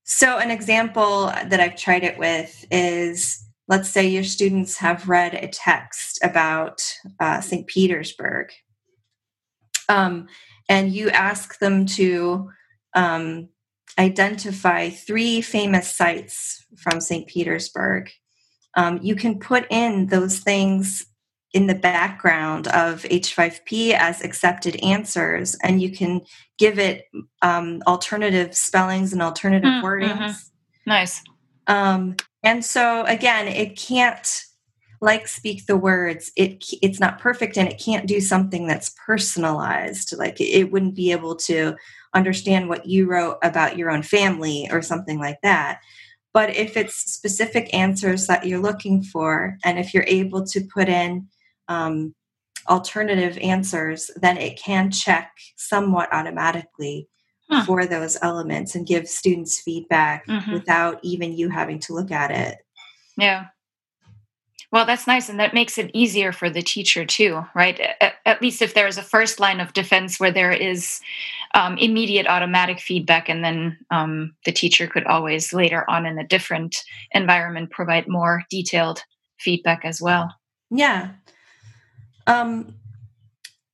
So 0.03 0.37
an 0.37 0.51
example 0.51 1.27
that 1.27 1.59
I've 1.59 1.75
tried 1.75 2.03
it 2.03 2.17
with 2.17 2.65
is 2.71 3.43
let's 3.69 3.89
say 3.89 4.07
your 4.07 4.23
students 4.23 4.77
have 4.77 5.07
read 5.07 5.33
a 5.35 5.47
text 5.47 6.19
about 6.23 6.81
uh, 7.19 7.39
St. 7.39 7.67
Petersburg, 7.67 8.47
um, 9.87 10.27
and 10.67 10.91
you 10.91 11.09
ask 11.11 11.59
them 11.59 11.85
to 11.85 12.49
um, 12.95 13.49
identify 13.97 14.89
three 14.89 15.41
famous 15.41 15.95
sites 15.95 16.65
from 16.77 16.99
St. 16.99 17.27
Petersburg. 17.27 18.09
Um, 18.75 18.99
you 19.01 19.15
can 19.15 19.39
put 19.39 19.65
in 19.69 20.07
those 20.07 20.39
things 20.39 21.05
in 21.53 21.65
the 21.65 21.75
background 21.75 22.67
of 22.67 23.01
H5P 23.03 23.93
as 23.93 24.23
accepted 24.23 24.75
answers, 24.83 25.55
and 25.63 25.81
you 25.81 25.91
can 25.91 26.21
give 26.57 26.77
it 26.77 27.05
um, 27.41 27.81
alternative 27.87 28.55
spellings 28.55 29.13
and 29.13 29.21
alternative 29.21 29.69
mm, 29.69 29.83
wordings. 29.83 30.17
Mm-hmm. 30.17 30.89
Nice. 30.89 31.23
Um, 31.65 32.15
and 32.43 32.63
so 32.63 33.03
again, 33.05 33.47
it 33.47 33.77
can't 33.77 34.43
like 35.01 35.27
speak 35.27 35.65
the 35.65 35.77
words. 35.77 36.31
It 36.35 36.63
it's 36.81 36.99
not 36.99 37.19
perfect, 37.19 37.57
and 37.57 37.67
it 37.67 37.81
can't 37.83 38.07
do 38.07 38.21
something 38.21 38.67
that's 38.67 38.95
personalized. 39.05 40.17
Like 40.17 40.39
it 40.39 40.71
wouldn't 40.71 40.95
be 40.95 41.11
able 41.11 41.35
to 41.37 41.75
understand 42.13 42.69
what 42.69 42.85
you 42.85 43.07
wrote 43.09 43.37
about 43.43 43.77
your 43.77 43.91
own 43.91 44.03
family 44.03 44.67
or 44.71 44.81
something 44.81 45.19
like 45.19 45.39
that. 45.43 45.79
But 46.33 46.55
if 46.55 46.77
it's 46.77 46.95
specific 46.95 47.73
answers 47.73 48.27
that 48.27 48.45
you're 48.45 48.59
looking 48.59 49.03
for, 49.03 49.57
and 49.63 49.79
if 49.79 49.93
you're 49.93 50.05
able 50.07 50.45
to 50.47 50.61
put 50.73 50.87
in 50.87 51.27
um, 51.67 52.13
alternative 52.69 53.37
answers, 53.39 54.11
then 54.15 54.37
it 54.37 54.59
can 54.59 54.91
check 54.91 55.31
somewhat 55.57 56.13
automatically 56.13 57.07
huh. 57.49 57.65
for 57.65 57.85
those 57.85 58.17
elements 58.21 58.75
and 58.75 58.87
give 58.87 59.07
students 59.07 59.59
feedback 59.59 60.27
mm-hmm. 60.27 60.53
without 60.53 60.99
even 61.03 61.33
you 61.33 61.49
having 61.49 61.79
to 61.79 61.93
look 61.93 62.11
at 62.11 62.31
it. 62.31 62.57
Yeah. 63.17 63.47
Well, 64.71 64.85
that's 64.85 65.07
nice. 65.07 65.29
And 65.29 65.39
that 65.39 65.55
makes 65.55 65.79
it 65.79 65.89
easier 65.95 66.31
for 66.31 66.47
the 66.47 66.61
teacher, 66.61 67.03
too, 67.03 67.43
right? 67.55 67.79
At, 68.01 68.13
at 68.25 68.41
least 68.41 68.61
if 68.61 68.75
there 68.75 68.85
is 68.85 68.99
a 68.99 69.03
first 69.03 69.39
line 69.39 69.59
of 69.59 69.73
defense 69.73 70.19
where 70.19 70.31
there 70.31 70.51
is 70.51 71.01
um, 71.55 71.75
immediate 71.79 72.27
automatic 72.27 72.79
feedback, 72.79 73.29
and 73.29 73.43
then 73.43 73.79
um, 73.89 74.35
the 74.45 74.51
teacher 74.51 74.85
could 74.85 75.05
always 75.05 75.53
later 75.53 75.89
on 75.89 76.05
in 76.05 76.19
a 76.19 76.27
different 76.27 76.83
environment 77.13 77.71
provide 77.71 78.07
more 78.07 78.43
detailed 78.51 79.01
feedback 79.39 79.85
as 79.85 79.99
well. 79.99 80.35
Yeah. 80.69 81.13
Um, 82.27 82.75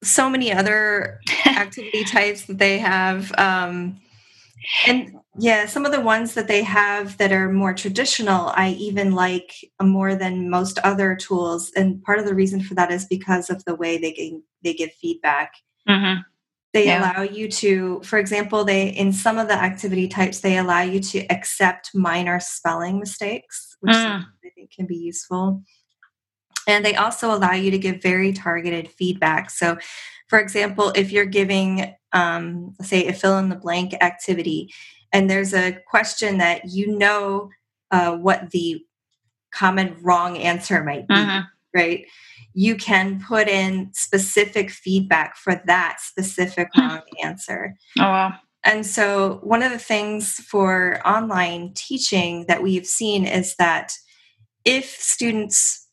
so 0.06 0.30
many 0.30 0.54
other 0.54 1.20
activity 1.46 2.04
types 2.12 2.46
that 2.46 2.58
they 2.58 2.78
have. 2.78 3.32
Um, 3.38 4.00
and 4.88 5.16
yeah, 5.38 5.66
some 5.66 5.86
of 5.86 5.92
the 5.92 6.02
ones 6.02 6.34
that 6.36 6.48
they 6.48 6.64
have 6.64 7.18
that 7.18 7.32
are 7.32 7.52
more 7.52 7.74
traditional, 7.74 8.52
I 8.56 8.70
even 8.80 9.12
like 9.12 9.54
more 9.82 10.16
than 10.16 10.50
most 10.50 10.80
other 10.80 11.16
tools. 11.16 11.72
And 11.76 12.02
part 12.04 12.20
of 12.20 12.26
the 12.26 12.36
reason 12.36 12.62
for 12.62 12.74
that 12.76 12.92
is 12.92 13.06
because 13.06 13.50
of 13.50 13.64
the 13.66 13.76
way 13.76 13.98
they 13.98 14.14
give, 14.14 14.34
they 14.64 14.74
give 14.74 14.94
feedback. 14.94 15.54
Mm-hmm. 15.88 16.22
They 16.74 16.88
yeah. 16.88 17.00
allow 17.00 17.22
you 17.22 17.50
to, 17.50 18.02
for 18.04 18.20
example, 18.20 18.66
they 18.66 18.90
in 18.90 19.14
some 19.14 19.38
of 19.38 19.48
the 19.48 19.54
activity 19.54 20.08
types, 20.08 20.42
they 20.42 20.58
allow 20.58 20.82
you 20.82 21.00
to 21.00 21.20
accept 21.28 21.92
minor 21.94 22.40
spelling 22.40 23.00
mistakes, 23.00 23.78
which 23.80 23.96
mm. 23.96 24.26
I 24.26 24.50
think 24.56 24.72
can 24.72 24.86
be 24.86 24.98
useful. 24.98 25.62
And 26.68 26.84
they 26.84 26.96
also 26.96 27.34
allow 27.34 27.54
you 27.54 27.72
to 27.72 27.78
give 27.78 28.02
very 28.02 28.34
targeted 28.34 28.90
feedback. 28.90 29.50
So, 29.50 29.78
for 30.28 30.40
example, 30.40 30.92
if 30.96 31.12
you're 31.12 31.26
giving, 31.26 31.94
um, 32.12 32.76
say, 32.82 33.08
a 33.08 33.14
fill 33.14 33.38
in 33.38 33.50
the 33.50 33.56
blank 33.56 33.94
activity, 34.02 34.74
and 35.14 35.30
there's 35.30 35.54
a 35.54 35.78
question 35.88 36.40
that 36.40 36.66
you 36.66 36.98
know 36.98 37.50
uh, 37.92 38.18
what 38.18 38.50
the 38.52 38.84
common 39.54 39.96
wrong 40.02 40.38
answer 40.38 40.84
might 40.84 41.08
be, 41.08 41.16
uh-huh. 41.16 41.44
right? 41.74 42.06
You 42.54 42.76
can 42.76 43.22
put 43.22 43.48
in 43.48 43.92
specific 43.94 44.72
feedback 44.72 45.36
for 45.36 45.62
that 45.68 45.98
specific 46.00 46.70
hmm. 46.74 46.82
wrong 46.82 47.02
answer. 47.24 47.76
Oh, 48.00 48.04
wow. 48.04 48.34
And 48.64 48.86
so, 48.86 49.40
one 49.44 49.62
of 49.62 49.72
the 49.72 49.80
things 49.80 50.34
for 50.34 51.00
online 51.08 51.74
teaching 51.76 52.46
that 52.48 52.64
we've 52.64 52.88
seen 52.88 53.28
is 53.28 53.56
that 53.58 53.94
if 54.66 54.86
students 54.86 55.85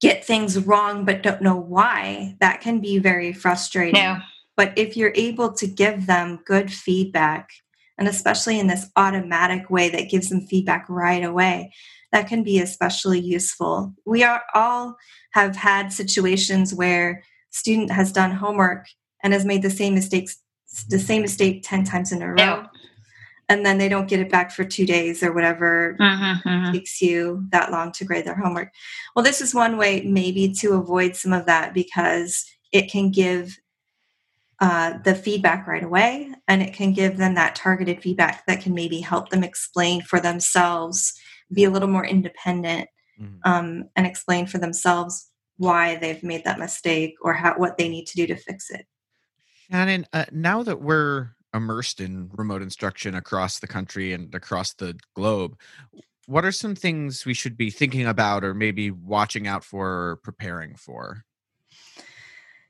get 0.00 0.24
things 0.24 0.58
wrong 0.66 1.04
but 1.04 1.22
don't 1.22 1.42
know 1.42 1.56
why, 1.56 2.36
that 2.40 2.60
can 2.60 2.80
be 2.80 2.98
very 2.98 3.32
frustrating. 3.32 3.96
Yeah. 3.96 4.20
But 4.56 4.72
if 4.76 4.96
you're 4.96 5.12
able 5.14 5.52
to 5.54 5.66
give 5.66 6.06
them 6.06 6.40
good 6.46 6.72
feedback, 6.72 7.50
and 7.98 8.08
especially 8.08 8.58
in 8.58 8.66
this 8.66 8.90
automatic 8.96 9.70
way 9.70 9.88
that 9.90 10.10
gives 10.10 10.28
them 10.28 10.42
feedback 10.42 10.86
right 10.88 11.24
away, 11.24 11.72
that 12.12 12.28
can 12.28 12.42
be 12.42 12.58
especially 12.58 13.20
useful. 13.20 13.94
We 14.04 14.22
are 14.22 14.42
all 14.54 14.96
have 15.32 15.56
had 15.56 15.92
situations 15.92 16.74
where 16.74 17.22
student 17.50 17.90
has 17.90 18.12
done 18.12 18.32
homework 18.32 18.86
and 19.22 19.32
has 19.32 19.44
made 19.44 19.62
the 19.62 19.70
same 19.70 19.94
mistakes 19.94 20.38
the 20.88 20.98
same 20.98 21.22
mistake 21.22 21.62
10 21.64 21.84
times 21.84 22.12
in 22.12 22.20
a 22.20 22.28
row. 22.28 22.34
Yeah 22.36 22.66
and 23.48 23.64
then 23.64 23.78
they 23.78 23.88
don't 23.88 24.08
get 24.08 24.20
it 24.20 24.30
back 24.30 24.50
for 24.50 24.64
two 24.64 24.86
days 24.86 25.22
or 25.22 25.32
whatever 25.32 25.96
mm-hmm, 26.00 26.48
mm-hmm. 26.48 26.72
takes 26.72 27.00
you 27.00 27.44
that 27.50 27.70
long 27.70 27.92
to 27.92 28.04
grade 28.04 28.24
their 28.24 28.34
homework. 28.34 28.72
Well, 29.14 29.24
this 29.24 29.40
is 29.40 29.54
one 29.54 29.76
way 29.76 30.02
maybe 30.02 30.52
to 30.60 30.74
avoid 30.74 31.14
some 31.14 31.32
of 31.32 31.46
that 31.46 31.72
because 31.72 32.44
it 32.72 32.90
can 32.90 33.10
give 33.10 33.56
uh, 34.58 34.94
the 35.04 35.14
feedback 35.14 35.66
right 35.66 35.84
away 35.84 36.32
and 36.48 36.62
it 36.62 36.72
can 36.72 36.92
give 36.92 37.18
them 37.18 37.34
that 37.34 37.54
targeted 37.54 38.02
feedback 38.02 38.44
that 38.46 38.62
can 38.62 38.74
maybe 38.74 39.00
help 39.00 39.28
them 39.28 39.44
explain 39.44 40.00
for 40.00 40.18
themselves, 40.18 41.14
be 41.52 41.64
a 41.64 41.70
little 41.70 41.88
more 41.88 42.06
independent, 42.06 42.88
mm-hmm. 43.20 43.36
um, 43.44 43.84
and 43.94 44.06
explain 44.06 44.46
for 44.46 44.58
themselves 44.58 45.30
why 45.58 45.96
they've 45.96 46.22
made 46.22 46.44
that 46.44 46.58
mistake 46.58 47.14
or 47.22 47.32
how 47.32 47.54
what 47.56 47.78
they 47.78 47.88
need 47.88 48.06
to 48.06 48.16
do 48.16 48.26
to 48.26 48.36
fix 48.36 48.70
it. 48.70 48.86
Shannon, 49.70 50.06
uh, 50.12 50.24
now 50.32 50.62
that 50.62 50.80
we're 50.80 51.35
immersed 51.54 52.00
in 52.00 52.28
remote 52.34 52.62
instruction 52.62 53.14
across 53.14 53.58
the 53.58 53.66
country 53.66 54.12
and 54.12 54.34
across 54.34 54.74
the 54.74 54.98
globe 55.14 55.56
what 56.26 56.44
are 56.44 56.52
some 56.52 56.74
things 56.74 57.24
we 57.24 57.34
should 57.34 57.56
be 57.56 57.70
thinking 57.70 58.06
about 58.06 58.44
or 58.44 58.52
maybe 58.52 58.90
watching 58.90 59.46
out 59.46 59.64
for 59.64 60.10
or 60.10 60.16
preparing 60.16 60.74
for 60.74 61.24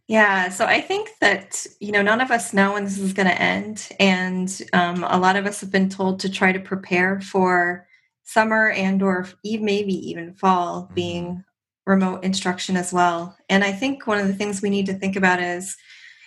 yeah 0.09 0.49
so 0.49 0.67
i 0.67 0.81
think 0.81 1.11
that 1.21 1.67
you 1.81 1.91
know 1.91 2.03
none 2.03 2.21
of 2.21 2.31
us 2.31 2.53
know 2.53 2.75
when 2.75 2.85
this 2.85 2.99
is 2.99 3.13
going 3.13 3.29
to 3.29 3.43
end 3.43 3.89
and 3.99 4.63
um, 4.73 5.05
a 5.05 5.19
lot 5.19 5.37
of 5.37 5.47
us 5.47 5.61
have 5.61 5.73
been 5.73 5.89
told 5.89 6.21
to 6.21 6.31
try 6.31 6.53
to 6.53 6.61
prepare 6.61 7.21
for 7.21 7.87
summer 8.25 8.71
and 8.71 9.03
or 9.03 9.27
maybe 9.45 9.95
even 10.11 10.35
fall 10.35 10.85
mm-hmm. 10.85 10.95
being 10.95 11.45
remote 11.87 12.23
instruction 12.25 12.77
as 12.77 12.93
well 12.93 13.37
and 13.49 13.65
i 13.65 13.73
think 13.73 14.07
one 14.07 14.19
of 14.19 14.27
the 14.27 14.35
things 14.35 14.61
we 14.61 14.71
need 14.71 14.87
to 14.87 14.95
think 14.95 15.17
about 15.17 15.41
is 15.41 15.77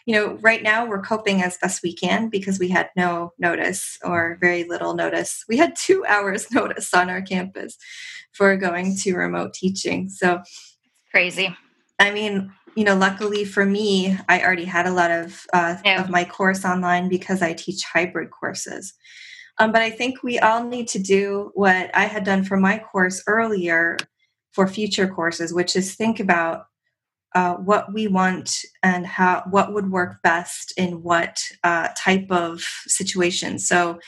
you 0.09 0.15
know, 0.15 0.39
right 0.41 0.63
now 0.63 0.87
we're 0.87 1.03
coping 1.03 1.43
as 1.43 1.59
best 1.59 1.83
we 1.83 1.93
can 1.93 2.29
because 2.29 2.57
we 2.57 2.67
had 2.67 2.89
no 2.95 3.31
notice 3.37 3.95
or 4.03 4.39
very 4.41 4.63
little 4.63 4.95
notice. 4.95 5.45
We 5.47 5.55
had 5.55 5.75
two 5.75 6.03
hours 6.09 6.49
notice 6.51 6.95
on 6.95 7.11
our 7.11 7.21
campus 7.21 7.77
for 8.31 8.57
going 8.57 8.95
to 9.01 9.15
remote 9.15 9.53
teaching. 9.53 10.09
So 10.09 10.41
crazy. 11.11 11.55
I 11.99 12.09
mean, 12.09 12.51
you 12.75 12.85
know, 12.85 12.95
luckily 12.95 13.45
for 13.45 13.67
me, 13.67 14.17
I 14.27 14.41
already 14.41 14.65
had 14.65 14.87
a 14.87 14.91
lot 14.91 15.11
of 15.11 15.45
uh, 15.53 15.75
yeah. 15.85 16.01
of 16.01 16.09
my 16.09 16.23
course 16.23 16.65
online 16.65 17.07
because 17.07 17.43
I 17.43 17.53
teach 17.53 17.83
hybrid 17.83 18.31
courses. 18.31 18.95
Um, 19.59 19.71
but 19.71 19.83
I 19.83 19.91
think 19.91 20.23
we 20.23 20.39
all 20.39 20.63
need 20.63 20.87
to 20.87 20.97
do 20.97 21.51
what 21.53 21.95
I 21.95 22.05
had 22.05 22.23
done 22.23 22.43
for 22.43 22.57
my 22.57 22.79
course 22.79 23.21
earlier 23.27 23.95
for 24.53 24.67
future 24.67 25.07
courses, 25.07 25.53
which 25.53 25.75
is 25.75 25.93
think 25.93 26.19
about 26.19 26.65
uh, 27.35 27.55
what 27.55 27.93
we 27.93 28.07
want 28.07 28.59
and 28.81 29.05
how 29.05 29.43
what 29.49 29.73
would 29.73 29.91
work 29.91 30.21
best 30.23 30.73
in 30.77 31.03
what 31.03 31.41
uh, 31.63 31.89
type 31.97 32.27
of 32.31 32.61
situation. 32.87 33.59
So 33.59 33.99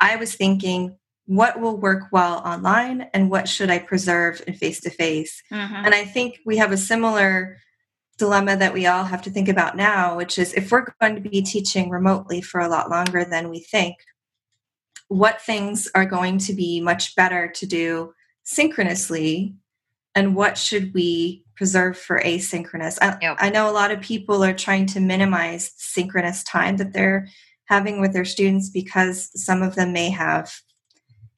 I 0.00 0.16
was 0.16 0.34
thinking, 0.34 0.96
what 1.26 1.60
will 1.60 1.76
work 1.76 2.04
well 2.10 2.38
online 2.38 3.08
and 3.12 3.30
what 3.30 3.48
should 3.48 3.70
I 3.70 3.78
preserve 3.78 4.42
in 4.46 4.54
face 4.54 4.80
to 4.80 4.90
face? 4.90 5.42
And 5.84 5.94
I 5.94 6.04
think 6.04 6.38
we 6.46 6.56
have 6.56 6.72
a 6.72 6.76
similar 6.76 7.58
dilemma 8.18 8.56
that 8.56 8.74
we 8.74 8.86
all 8.86 9.04
have 9.04 9.22
to 9.22 9.30
think 9.30 9.48
about 9.48 9.76
now, 9.76 10.16
which 10.16 10.38
is 10.38 10.52
if 10.54 10.70
we're 10.72 10.86
going 11.00 11.14
to 11.14 11.20
be 11.20 11.42
teaching 11.42 11.88
remotely 11.90 12.40
for 12.40 12.60
a 12.60 12.68
lot 12.68 12.90
longer 12.90 13.24
than 13.24 13.48
we 13.48 13.60
think, 13.60 13.96
what 15.08 15.40
things 15.42 15.88
are 15.94 16.06
going 16.06 16.38
to 16.38 16.52
be 16.52 16.80
much 16.80 17.16
better 17.16 17.48
to 17.48 17.66
do 17.66 18.12
synchronously 18.44 19.54
and 20.14 20.36
what 20.36 20.58
should 20.58 20.92
we 20.94 21.44
preserve 21.60 21.94
for 21.94 22.22
asynchronous. 22.22 22.96
I, 23.02 23.18
yep. 23.20 23.36
I 23.38 23.50
know 23.50 23.68
a 23.68 23.70
lot 23.70 23.90
of 23.90 24.00
people 24.00 24.42
are 24.42 24.54
trying 24.54 24.86
to 24.86 24.98
minimize 24.98 25.72
synchronous 25.76 26.42
time 26.42 26.78
that 26.78 26.94
they're 26.94 27.28
having 27.66 28.00
with 28.00 28.14
their 28.14 28.24
students 28.24 28.70
because 28.70 29.30
some 29.34 29.60
of 29.60 29.74
them 29.74 29.92
may 29.92 30.08
have 30.08 30.50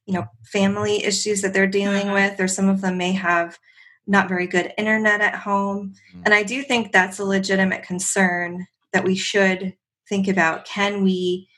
you 0.05 0.13
know 0.13 0.25
family 0.45 1.03
issues 1.03 1.41
that 1.41 1.53
they're 1.53 1.67
dealing 1.67 2.05
mm-hmm. 2.05 2.13
with 2.13 2.39
or 2.39 2.47
some 2.47 2.69
of 2.69 2.79
them 2.79 2.97
may 2.97 3.11
have 3.11 3.59
not 4.07 4.29
very 4.29 4.47
good 4.47 4.71
internet 4.77 5.19
at 5.19 5.35
home 5.35 5.93
mm-hmm. 6.09 6.21
and 6.23 6.33
i 6.33 6.41
do 6.41 6.63
think 6.63 6.91
that's 6.91 7.19
a 7.19 7.25
legitimate 7.25 7.83
concern 7.83 8.65
that 8.93 9.03
we 9.03 9.15
should 9.15 9.73
think 10.07 10.29
about 10.29 10.65
can 10.65 11.03
we 11.03 11.49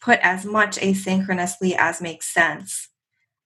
put 0.00 0.18
as 0.22 0.44
much 0.44 0.76
asynchronously 0.78 1.76
as 1.78 2.00
makes 2.00 2.26
sense 2.26 2.88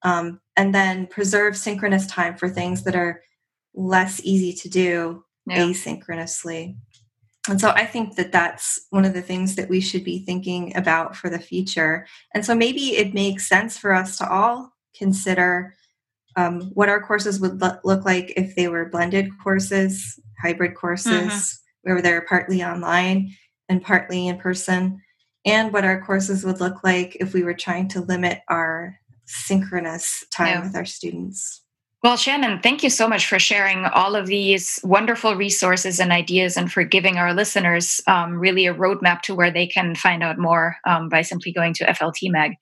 um, 0.02 0.40
and 0.56 0.74
then 0.74 1.06
preserve 1.06 1.56
synchronous 1.56 2.06
time 2.06 2.36
for 2.36 2.48
things 2.48 2.84
that 2.84 2.96
are 2.96 3.22
less 3.74 4.20
easy 4.24 4.52
to 4.52 4.68
do 4.68 5.24
yeah. 5.46 5.58
asynchronously 5.58 6.76
and 7.48 7.60
so 7.60 7.70
I 7.70 7.86
think 7.86 8.14
that 8.16 8.30
that's 8.30 8.86
one 8.90 9.04
of 9.04 9.14
the 9.14 9.22
things 9.22 9.56
that 9.56 9.68
we 9.68 9.80
should 9.80 10.04
be 10.04 10.20
thinking 10.20 10.76
about 10.76 11.16
for 11.16 11.28
the 11.28 11.40
future. 11.40 12.06
And 12.34 12.44
so 12.46 12.54
maybe 12.54 12.96
it 12.96 13.14
makes 13.14 13.48
sense 13.48 13.76
for 13.76 13.92
us 13.92 14.16
to 14.18 14.30
all 14.30 14.72
consider 14.96 15.74
um, 16.36 16.70
what 16.74 16.88
our 16.88 17.02
courses 17.02 17.40
would 17.40 17.60
lo- 17.60 17.78
look 17.82 18.04
like 18.04 18.32
if 18.36 18.54
they 18.54 18.68
were 18.68 18.88
blended 18.88 19.28
courses, 19.42 20.20
hybrid 20.40 20.76
courses, 20.76 21.12
mm-hmm. 21.12 21.92
where 21.92 22.02
they're 22.02 22.22
partly 22.22 22.62
online 22.62 23.32
and 23.68 23.82
partly 23.82 24.28
in 24.28 24.38
person, 24.38 25.00
and 25.44 25.72
what 25.72 25.84
our 25.84 26.00
courses 26.00 26.44
would 26.44 26.60
look 26.60 26.84
like 26.84 27.16
if 27.18 27.34
we 27.34 27.42
were 27.42 27.54
trying 27.54 27.88
to 27.88 28.00
limit 28.02 28.40
our 28.48 28.96
synchronous 29.26 30.24
time 30.30 30.58
yeah. 30.58 30.62
with 30.62 30.76
our 30.76 30.84
students. 30.84 31.62
Well, 32.02 32.16
Shannon, 32.16 32.58
thank 32.60 32.82
you 32.82 32.90
so 32.90 33.06
much 33.06 33.28
for 33.28 33.38
sharing 33.38 33.84
all 33.84 34.16
of 34.16 34.26
these 34.26 34.80
wonderful 34.82 35.36
resources 35.36 36.00
and 36.00 36.10
ideas 36.10 36.56
and 36.56 36.70
for 36.70 36.82
giving 36.82 37.16
our 37.16 37.32
listeners 37.32 38.00
um, 38.08 38.40
really 38.40 38.66
a 38.66 38.74
roadmap 38.74 39.20
to 39.22 39.36
where 39.36 39.52
they 39.52 39.68
can 39.68 39.94
find 39.94 40.20
out 40.20 40.36
more 40.36 40.76
um, 40.84 41.08
by 41.08 41.22
simply 41.22 41.52
going 41.52 41.72
to 41.74 41.84
FLT 41.84 42.28
Mag. 42.32 42.54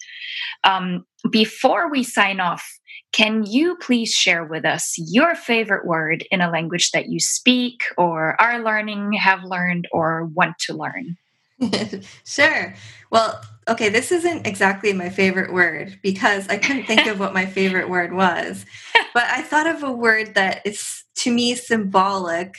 Um, 0.64 1.06
before 1.30 1.90
we 1.90 2.02
sign 2.02 2.38
off, 2.38 2.78
can 3.12 3.44
you 3.46 3.76
please 3.80 4.14
share 4.14 4.44
with 4.44 4.66
us 4.66 4.94
your 4.98 5.34
favorite 5.34 5.86
word 5.86 6.22
in 6.30 6.42
a 6.42 6.50
language 6.50 6.90
that 6.90 7.08
you 7.08 7.18
speak 7.18 7.80
or 7.96 8.40
are 8.40 8.62
learning, 8.62 9.14
have 9.14 9.42
learned, 9.42 9.88
or 9.90 10.26
want 10.26 10.58
to 10.60 10.74
learn? 10.74 11.16
sure. 12.26 12.74
Well, 13.10 13.40
okay, 13.70 13.88
this 13.88 14.10
isn't 14.10 14.46
exactly 14.46 14.92
my 14.92 15.08
favorite 15.08 15.52
word 15.52 15.98
because 16.02 16.48
I 16.48 16.58
couldn't 16.58 16.86
think 16.86 17.06
of 17.06 17.20
what 17.20 17.32
my 17.32 17.46
favorite 17.58 17.88
word 17.88 18.12
was. 18.12 18.66
But 19.14 19.24
I 19.24 19.42
thought 19.42 19.68
of 19.68 19.82
a 19.82 19.92
word 19.92 20.34
that 20.34 20.60
is 20.66 21.04
to 21.16 21.32
me 21.32 21.54
symbolic 21.54 22.56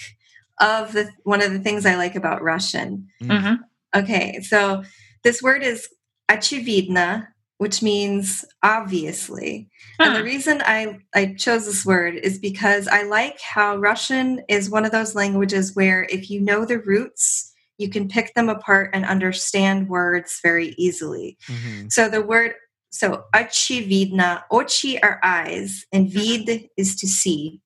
of 0.59 0.93
the 0.93 1.09
one 1.23 1.41
of 1.41 1.51
the 1.51 1.59
things 1.59 1.85
I 1.85 1.95
like 1.95 2.15
about 2.15 2.41
Russian. 2.41 3.07
Mm. 3.21 3.29
Mm-hmm. 3.29 3.99
Okay, 3.99 4.39
so 4.41 4.83
this 5.23 5.41
word 5.41 5.63
is 5.63 5.89
achividna, 6.29 7.27
which 7.57 7.81
means 7.81 8.45
obviously. 8.63 9.69
Huh. 9.99 10.07
And 10.07 10.15
the 10.15 10.23
reason 10.23 10.61
I, 10.65 10.99
I 11.13 11.35
chose 11.37 11.65
this 11.65 11.85
word 11.85 12.15
is 12.15 12.39
because 12.39 12.87
I 12.87 13.03
like 13.03 13.39
how 13.41 13.75
Russian 13.75 14.41
is 14.47 14.69
one 14.69 14.85
of 14.85 14.91
those 14.91 15.13
languages 15.13 15.75
where 15.75 16.07
if 16.09 16.29
you 16.29 16.39
know 16.39 16.63
the 16.63 16.79
roots, 16.79 17.50
you 17.81 17.89
can 17.89 18.07
pick 18.07 18.33
them 18.33 18.47
apart 18.47 18.91
and 18.93 19.05
understand 19.05 19.89
words 19.89 20.39
very 20.43 20.75
easily. 20.77 21.37
Mm-hmm. 21.47 21.87
So 21.89 22.07
the 22.07 22.21
word 22.21 22.53
so 22.93 23.23
ochi 23.33 23.87
vidna, 23.87 24.43
ochi 24.51 24.99
are 25.01 25.19
eyes, 25.23 25.85
and 25.91 26.07
mm-hmm. 26.07 26.45
vid 26.45 26.69
is 26.77 26.95
to 26.97 27.07
see. 27.07 27.61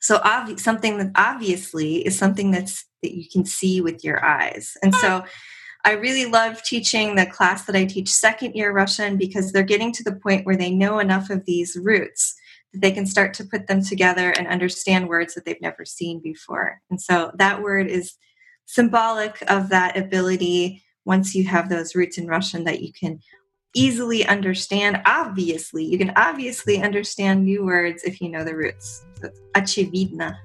So 0.00 0.18
obvi- 0.18 0.58
something 0.58 0.98
that 0.98 1.12
obviously 1.14 2.06
is 2.06 2.18
something 2.18 2.50
that's 2.50 2.84
that 3.02 3.14
you 3.14 3.28
can 3.30 3.44
see 3.44 3.80
with 3.80 4.02
your 4.02 4.24
eyes. 4.24 4.76
And 4.82 4.94
so 4.94 5.24
I 5.84 5.92
really 5.92 6.26
love 6.26 6.62
teaching 6.62 7.14
the 7.14 7.26
class 7.26 7.64
that 7.66 7.76
I 7.76 7.84
teach 7.84 8.10
second 8.10 8.54
year 8.54 8.72
Russian 8.72 9.16
because 9.16 9.52
they're 9.52 9.62
getting 9.62 9.92
to 9.92 10.02
the 10.02 10.16
point 10.16 10.44
where 10.44 10.56
they 10.56 10.70
know 10.70 10.98
enough 10.98 11.30
of 11.30 11.44
these 11.44 11.76
roots 11.80 12.34
that 12.72 12.80
they 12.80 12.90
can 12.90 13.06
start 13.06 13.34
to 13.34 13.44
put 13.44 13.68
them 13.68 13.84
together 13.84 14.30
and 14.30 14.48
understand 14.48 15.08
words 15.08 15.34
that 15.34 15.44
they've 15.44 15.60
never 15.60 15.84
seen 15.84 16.20
before. 16.20 16.80
And 16.90 17.00
so 17.00 17.30
that 17.38 17.62
word 17.62 17.86
is 17.86 18.14
symbolic 18.65 19.41
of 19.49 19.69
that 19.69 19.97
ability 19.97 20.83
once 21.05 21.35
you 21.35 21.43
have 21.45 21.69
those 21.69 21.95
roots 21.95 22.17
in 22.17 22.27
Russian 22.27 22.63
that 22.65 22.81
you 22.81 22.93
can 22.93 23.19
easily 23.73 24.25
understand. 24.25 25.01
Obviously, 25.05 25.83
you 25.83 25.97
can 25.97 26.11
obviously 26.15 26.81
understand 26.81 27.43
new 27.43 27.65
words 27.65 28.03
if 28.03 28.21
you 28.21 28.29
know 28.29 28.43
the 28.43 28.55
roots. 28.55 29.05
So 29.21 29.29
очевидно. 29.55 30.37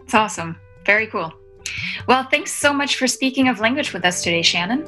It's 0.00 0.14
awesome. 0.14 0.56
Very 0.84 1.06
cool. 1.06 1.32
Well, 2.06 2.24
thanks 2.24 2.52
so 2.52 2.72
much 2.72 2.96
for 2.96 3.06
speaking 3.06 3.48
of 3.48 3.60
language 3.60 3.92
with 3.92 4.04
us 4.04 4.22
today, 4.22 4.42
Shannon. 4.42 4.86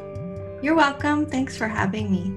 You're 0.62 0.75
welcome. 0.75 1.27
Thanks 1.27 1.57
for 1.57 1.68
having 1.68 2.11
me. 2.11 2.37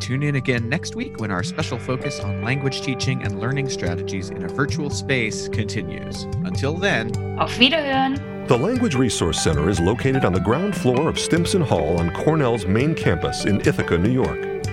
Tune 0.00 0.22
in 0.22 0.34
again 0.34 0.68
next 0.68 0.96
week 0.96 1.18
when 1.18 1.30
our 1.30 1.42
special 1.42 1.78
focus 1.78 2.20
on 2.20 2.42
language 2.42 2.82
teaching 2.82 3.22
and 3.22 3.40
learning 3.40 3.70
strategies 3.70 4.28
in 4.30 4.44
a 4.44 4.48
virtual 4.48 4.90
space 4.90 5.48
continues. 5.48 6.24
Until 6.44 6.74
then, 6.74 7.10
auf 7.38 7.56
Wiederhören! 7.58 8.37
The 8.49 8.57
Language 8.57 8.95
Resource 8.95 9.39
Center 9.39 9.69
is 9.69 9.79
located 9.79 10.25
on 10.25 10.33
the 10.33 10.39
ground 10.39 10.75
floor 10.75 11.07
of 11.07 11.19
Stimson 11.19 11.61
Hall 11.61 11.99
on 11.99 12.09
Cornell's 12.09 12.65
main 12.65 12.95
campus 12.95 13.45
in 13.45 13.61
Ithaca, 13.61 13.95
New 13.95 14.09
York. 14.09 14.65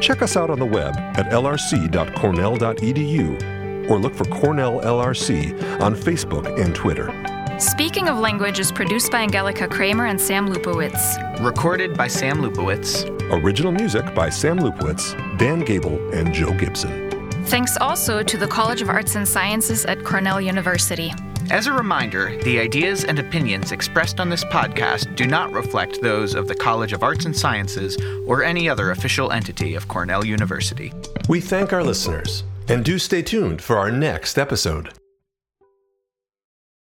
Check 0.00 0.22
us 0.22 0.36
out 0.36 0.50
on 0.50 0.60
the 0.60 0.64
web 0.64 0.96
at 0.96 1.32
lrc.cornell.edu 1.32 3.90
or 3.90 3.98
look 3.98 4.14
for 4.14 4.24
Cornell 4.26 4.78
LRC 4.82 5.80
on 5.80 5.96
Facebook 5.96 6.64
and 6.64 6.76
Twitter. 6.76 7.12
Speaking 7.58 8.08
of 8.08 8.20
Language 8.20 8.60
is 8.60 8.70
produced 8.70 9.10
by 9.10 9.22
Angelika 9.22 9.66
Kraemer 9.66 10.08
and 10.08 10.20
Sam 10.20 10.48
Lupowitz. 10.48 11.44
Recorded 11.44 11.96
by 11.96 12.06
Sam 12.06 12.38
Lupowitz. 12.38 13.10
Original 13.42 13.72
music 13.72 14.14
by 14.14 14.30
Sam 14.30 14.60
Lupowitz, 14.60 15.12
Dan 15.38 15.64
Gable, 15.64 15.98
and 16.14 16.32
Joe 16.32 16.52
Gibson. 16.52 17.10
Thanks 17.46 17.76
also 17.78 18.22
to 18.22 18.36
the 18.36 18.46
College 18.46 18.80
of 18.80 18.88
Arts 18.88 19.16
and 19.16 19.26
Sciences 19.26 19.84
at 19.86 20.04
Cornell 20.04 20.40
University. 20.40 21.12
As 21.50 21.66
a 21.66 21.72
reminder, 21.72 22.36
the 22.42 22.58
ideas 22.58 23.04
and 23.04 23.18
opinions 23.18 23.70
expressed 23.70 24.18
on 24.18 24.30
this 24.30 24.44
podcast 24.44 25.14
do 25.14 25.26
not 25.26 25.52
reflect 25.52 26.00
those 26.00 26.34
of 26.34 26.48
the 26.48 26.54
College 26.54 26.92
of 26.92 27.02
Arts 27.02 27.26
and 27.26 27.36
Sciences 27.36 27.98
or 28.26 28.42
any 28.42 28.68
other 28.68 28.90
official 28.90 29.30
entity 29.30 29.74
of 29.74 29.86
Cornell 29.86 30.24
University. 30.24 30.92
We 31.28 31.40
thank 31.40 31.72
our 31.72 31.84
listeners 31.84 32.44
and 32.68 32.84
do 32.84 32.98
stay 32.98 33.22
tuned 33.22 33.60
for 33.60 33.78
our 33.78 33.90
next 33.90 34.38
episode. 34.38 34.92